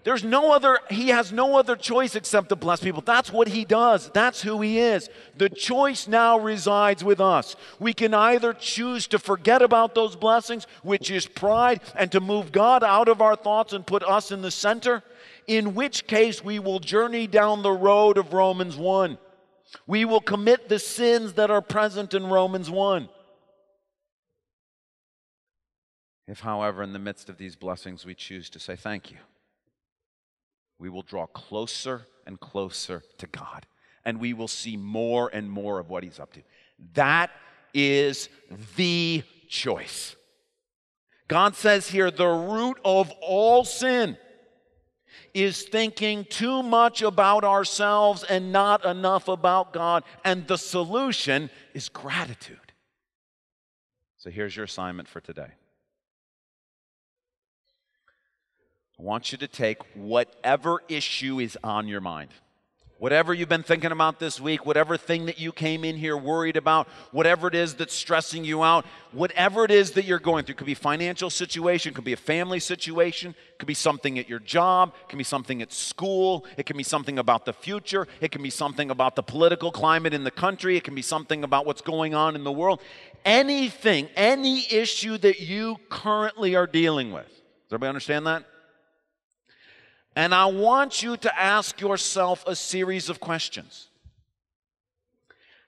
There's 0.08 0.24
no 0.24 0.52
other, 0.52 0.78
he 0.88 1.08
has 1.08 1.32
no 1.32 1.58
other 1.58 1.76
choice 1.76 2.16
except 2.16 2.48
to 2.48 2.56
bless 2.56 2.80
people. 2.80 3.02
That's 3.02 3.30
what 3.30 3.46
he 3.46 3.66
does. 3.66 4.08
That's 4.14 4.40
who 4.40 4.62
he 4.62 4.78
is. 4.78 5.10
The 5.36 5.50
choice 5.50 6.08
now 6.08 6.38
resides 6.38 7.04
with 7.04 7.20
us. 7.20 7.56
We 7.78 7.92
can 7.92 8.14
either 8.14 8.54
choose 8.54 9.06
to 9.08 9.18
forget 9.18 9.60
about 9.60 9.94
those 9.94 10.16
blessings, 10.16 10.66
which 10.82 11.10
is 11.10 11.26
pride, 11.26 11.82
and 11.94 12.10
to 12.12 12.20
move 12.20 12.52
God 12.52 12.82
out 12.82 13.08
of 13.08 13.20
our 13.20 13.36
thoughts 13.36 13.74
and 13.74 13.86
put 13.86 14.02
us 14.02 14.32
in 14.32 14.40
the 14.40 14.50
center, 14.50 15.02
in 15.46 15.74
which 15.74 16.06
case 16.06 16.42
we 16.42 16.58
will 16.58 16.80
journey 16.80 17.26
down 17.26 17.60
the 17.60 17.70
road 17.70 18.16
of 18.16 18.32
Romans 18.32 18.78
1. 18.78 19.18
We 19.86 20.06
will 20.06 20.22
commit 20.22 20.70
the 20.70 20.78
sins 20.78 21.34
that 21.34 21.50
are 21.50 21.60
present 21.60 22.14
in 22.14 22.28
Romans 22.28 22.70
1. 22.70 23.10
If, 26.26 26.40
however, 26.40 26.82
in 26.82 26.94
the 26.94 26.98
midst 26.98 27.28
of 27.28 27.36
these 27.36 27.56
blessings, 27.56 28.06
we 28.06 28.14
choose 28.14 28.48
to 28.48 28.58
say 28.58 28.74
thank 28.74 29.10
you 29.10 29.18
we 30.78 30.88
will 30.88 31.02
draw 31.02 31.26
closer 31.26 32.06
and 32.26 32.38
closer 32.38 33.02
to 33.18 33.26
God. 33.26 33.66
And 34.04 34.20
we 34.20 34.32
will 34.32 34.48
see 34.48 34.76
more 34.76 35.30
and 35.32 35.50
more 35.50 35.78
of 35.78 35.90
what 35.90 36.02
He's 36.02 36.20
up 36.20 36.32
to. 36.34 36.42
That 36.94 37.30
is 37.74 38.28
the 38.76 39.22
choice. 39.48 40.16
God 41.26 41.54
says 41.54 41.88
here 41.88 42.10
the 42.10 42.26
root 42.26 42.78
of 42.84 43.10
all 43.20 43.64
sin 43.64 44.16
is 45.34 45.62
thinking 45.62 46.24
too 46.24 46.62
much 46.62 47.02
about 47.02 47.44
ourselves 47.44 48.24
and 48.24 48.50
not 48.50 48.84
enough 48.84 49.28
about 49.28 49.72
God. 49.72 50.04
And 50.24 50.46
the 50.46 50.56
solution 50.56 51.50
is 51.74 51.88
gratitude. 51.88 52.72
So 54.16 54.30
here's 54.30 54.56
your 54.56 54.64
assignment 54.64 55.08
for 55.08 55.20
today. 55.20 55.52
I 58.98 59.02
want 59.04 59.30
you 59.30 59.38
to 59.38 59.46
take 59.46 59.78
whatever 59.94 60.82
issue 60.88 61.38
is 61.38 61.56
on 61.62 61.86
your 61.86 62.00
mind. 62.00 62.30
Whatever 62.98 63.32
you've 63.32 63.48
been 63.48 63.62
thinking 63.62 63.92
about 63.92 64.18
this 64.18 64.40
week, 64.40 64.66
whatever 64.66 64.96
thing 64.96 65.26
that 65.26 65.38
you 65.38 65.52
came 65.52 65.84
in 65.84 65.96
here 65.96 66.16
worried 66.16 66.56
about, 66.56 66.88
whatever 67.12 67.46
it 67.46 67.54
is 67.54 67.74
that's 67.74 67.94
stressing 67.94 68.44
you 68.44 68.64
out, 68.64 68.84
whatever 69.12 69.64
it 69.64 69.70
is 69.70 69.92
that 69.92 70.04
you're 70.04 70.18
going 70.18 70.44
through, 70.44 70.56
could 70.56 70.66
be 70.66 70.74
financial 70.74 71.30
situation, 71.30 71.94
could 71.94 72.02
be 72.02 72.12
a 72.12 72.16
family 72.16 72.58
situation, 72.58 73.36
could 73.58 73.68
be 73.68 73.74
something 73.74 74.18
at 74.18 74.28
your 74.28 74.40
job, 74.40 74.94
can 75.08 75.16
be 75.16 75.22
something 75.22 75.62
at 75.62 75.72
school, 75.72 76.44
it 76.56 76.66
can 76.66 76.76
be 76.76 76.82
something 76.82 77.20
about 77.20 77.44
the 77.44 77.52
future, 77.52 78.08
it 78.20 78.32
can 78.32 78.42
be 78.42 78.50
something 78.50 78.90
about 78.90 79.14
the 79.14 79.22
political 79.22 79.70
climate 79.70 80.12
in 80.12 80.24
the 80.24 80.30
country, 80.32 80.76
it 80.76 80.82
can 80.82 80.96
be 80.96 81.02
something 81.02 81.44
about 81.44 81.66
what's 81.66 81.82
going 81.82 82.16
on 82.16 82.34
in 82.34 82.42
the 82.42 82.50
world. 82.50 82.80
Anything, 83.24 84.08
any 84.16 84.66
issue 84.72 85.16
that 85.18 85.38
you 85.38 85.76
currently 85.88 86.56
are 86.56 86.66
dealing 86.66 87.12
with. 87.12 87.28
Does 87.28 87.74
everybody 87.74 87.90
understand 87.90 88.26
that? 88.26 88.44
And 90.18 90.34
I 90.34 90.46
want 90.46 91.00
you 91.00 91.16
to 91.18 91.40
ask 91.40 91.80
yourself 91.80 92.42
a 92.44 92.56
series 92.56 93.08
of 93.08 93.20
questions. 93.20 93.86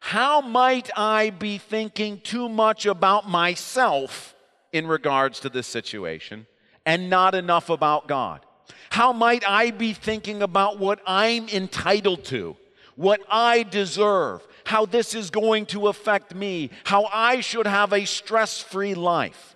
How 0.00 0.40
might 0.40 0.90
I 0.96 1.30
be 1.30 1.56
thinking 1.56 2.18
too 2.18 2.48
much 2.48 2.84
about 2.84 3.28
myself 3.28 4.34
in 4.72 4.88
regards 4.88 5.38
to 5.40 5.50
this 5.50 5.68
situation 5.68 6.48
and 6.84 7.08
not 7.08 7.36
enough 7.36 7.70
about 7.70 8.08
God? 8.08 8.44
How 8.90 9.12
might 9.12 9.48
I 9.48 9.70
be 9.70 9.92
thinking 9.92 10.42
about 10.42 10.80
what 10.80 11.00
I'm 11.06 11.48
entitled 11.48 12.24
to, 12.24 12.56
what 12.96 13.20
I 13.30 13.62
deserve, 13.62 14.44
how 14.64 14.84
this 14.84 15.14
is 15.14 15.30
going 15.30 15.66
to 15.66 15.86
affect 15.86 16.34
me, 16.34 16.70
how 16.82 17.04
I 17.12 17.40
should 17.40 17.68
have 17.68 17.92
a 17.92 18.04
stress 18.04 18.60
free 18.60 18.94
life? 18.94 19.54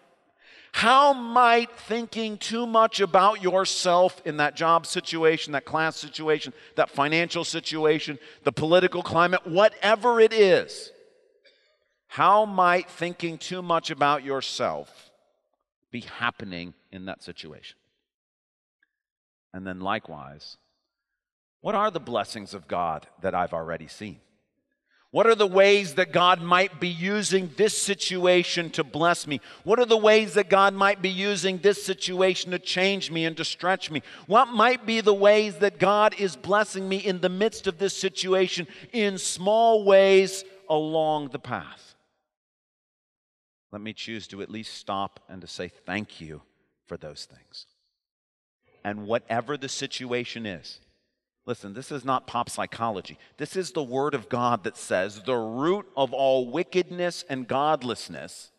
How 0.75 1.13
might 1.13 1.71
thinking 1.79 2.37
too 2.37 2.67
much 2.67 2.99
about 2.99 3.41
yourself 3.41 4.21
in 4.25 4.39
that 4.39 4.57
job 4.57 4.87
situation, 4.87 5.53
that 5.53 5.65
class 5.65 5.95
situation, 5.95 6.53
that 6.75 6.91
financial 6.91 7.45
situation, 7.45 8.19
the 8.43 8.51
political 8.51 9.01
climate, 9.01 9.47
whatever 9.47 10.19
it 10.19 10.33
is, 10.33 10.91
how 12.09 12.45
might 12.45 12.91
thinking 12.91 13.39
too 13.39 13.63
much 13.63 13.93
about 13.93 14.25
yourself 14.25 15.13
be 15.93 16.01
happening 16.01 16.75
in 16.91 17.05
that 17.05 17.23
situation? 17.23 17.77
And 19.53 19.65
then, 19.65 19.79
likewise, 19.79 20.57
what 21.61 21.77
are 21.77 21.93
the 21.93 22.01
blessings 22.01 22.53
of 22.53 22.67
God 22.67 23.07
that 23.23 23.33
I've 23.33 23.55
already 23.55 23.87
seen? 23.87 24.19
What 25.15 25.29
are 25.29 25.37
the 25.37 25.47
ways 25.47 25.95
that 25.95 26.11
God 26.11 26.43
might 26.43 26.81
be 26.81 26.89
using 26.89 27.53
this 27.57 27.81
situation 27.81 28.69
to 28.71 28.83
bless 28.83 29.29
me? 29.29 29.41
What 29.63 29.79
are 29.79 29.87
the 29.87 29.97
ways 29.97 30.35
that 30.35 30.51
God 30.51 30.75
might 30.75 31.03
be 31.03 31.09
using 31.09 31.59
this 31.59 31.85
situation 31.85 32.51
to 32.51 32.59
change 32.59 33.13
me 33.13 33.25
and 33.25 33.37
to 33.37 33.45
stretch 33.45 33.93
me? 33.93 34.03
What 34.27 34.49
might 34.49 34.85
be 34.85 35.01
the 35.01 35.15
ways 35.15 35.59
that 35.59 35.79
God 35.79 36.17
is 36.19 36.35
blessing 36.35 36.89
me 36.89 36.97
in 36.97 37.21
the 37.21 37.29
midst 37.29 37.69
of 37.69 37.79
this 37.79 37.97
situation 37.97 38.67
in 38.93 39.17
small 39.19 39.85
ways 39.85 40.43
along 40.69 41.29
the 41.29 41.39
path? 41.39 41.95
Let 43.71 43.83
me 43.83 43.93
choose 43.93 44.27
to 44.27 44.43
at 44.43 44.51
least 44.51 44.75
stop 44.75 45.21
and 45.29 45.41
to 45.43 45.47
say 45.47 45.69
thank 45.69 46.21
you 46.21 46.43
for 46.87 46.97
those 46.97 47.25
things. 47.25 47.67
And 48.83 49.07
whatever 49.07 49.57
the 49.57 49.69
situation 49.69 50.45
is, 50.45 50.81
Listen, 51.47 51.75
this 51.75 51.93
is 51.93 52.05
not 52.05 52.27
pop 52.27 52.49
psychology. 52.49 53.19
This 53.37 53.55
is 53.55 53.73
the 53.73 53.83
Word 53.83 54.15
of 54.15 54.29
God 54.29 54.65
that 54.65 54.77
says 54.77 55.21
the 55.23 55.37
root 55.37 55.87
of 55.97 56.13
all 56.13 56.51
wickedness 56.51 57.25
and 57.29 57.47
godlessness 57.47 58.51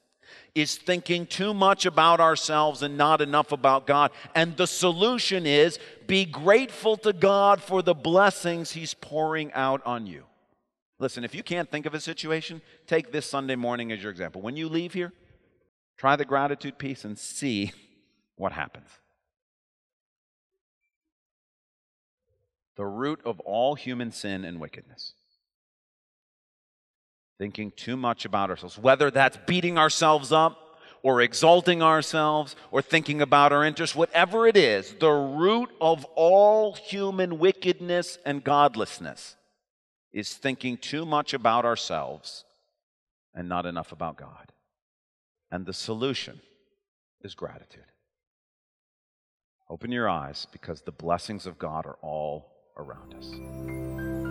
is 0.53 0.77
thinking 0.77 1.25
too 1.25 1.53
much 1.53 1.85
about 1.85 2.19
ourselves 2.19 2.81
and 2.81 2.97
not 2.97 3.21
enough 3.21 3.51
about 3.51 3.87
God. 3.87 4.11
And 4.33 4.55
the 4.55 4.67
solution 4.67 5.45
is 5.45 5.79
be 6.07 6.25
grateful 6.25 6.97
to 6.97 7.13
God 7.13 7.61
for 7.61 7.81
the 7.81 7.93
blessings 7.93 8.71
He's 8.71 8.93
pouring 8.93 9.51
out 9.53 9.81
on 9.85 10.05
you. 10.05 10.23
Listen, 10.99 11.23
if 11.23 11.35
you 11.35 11.43
can't 11.43 11.69
think 11.69 11.85
of 11.85 11.93
a 11.93 11.99
situation, 11.99 12.61
take 12.87 13.11
this 13.11 13.25
Sunday 13.25 13.55
morning 13.55 13.91
as 13.91 14.01
your 14.01 14.11
example. 14.11 14.41
When 14.41 14.55
you 14.55 14.69
leave 14.69 14.93
here, 14.93 15.11
try 15.97 16.15
the 16.15 16.25
gratitude 16.25 16.77
piece 16.77 17.03
and 17.03 17.17
see 17.17 17.73
what 18.37 18.53
happens. 18.53 18.87
The 22.75 22.85
root 22.85 23.21
of 23.25 23.39
all 23.41 23.75
human 23.75 24.11
sin 24.11 24.43
and 24.43 24.59
wickedness. 24.59 25.13
Thinking 27.37 27.71
too 27.71 27.97
much 27.97 28.25
about 28.25 28.49
ourselves, 28.49 28.77
whether 28.77 29.11
that's 29.11 29.37
beating 29.45 29.77
ourselves 29.77 30.31
up 30.31 30.79
or 31.03 31.21
exalting 31.21 31.81
ourselves 31.81 32.55
or 32.71 32.81
thinking 32.81 33.21
about 33.21 33.51
our 33.51 33.63
interests, 33.63 33.95
whatever 33.95 34.47
it 34.47 34.57
is, 34.57 34.95
the 34.99 35.11
root 35.11 35.69
of 35.79 36.05
all 36.15 36.73
human 36.73 37.37
wickedness 37.39 38.17
and 38.25 38.43
godlessness 38.43 39.35
is 40.13 40.33
thinking 40.33 40.77
too 40.77 41.05
much 41.05 41.33
about 41.33 41.65
ourselves 41.65 42.45
and 43.33 43.49
not 43.49 43.65
enough 43.65 43.91
about 43.91 44.17
God. 44.17 44.53
And 45.51 45.65
the 45.65 45.73
solution 45.73 46.39
is 47.21 47.35
gratitude. 47.35 47.83
Open 49.69 49.91
your 49.91 50.09
eyes 50.09 50.47
because 50.51 50.81
the 50.81 50.91
blessings 50.91 51.45
of 51.45 51.59
God 51.59 51.85
are 51.85 51.97
all 52.01 52.54
around 52.77 53.13
us. 53.15 54.24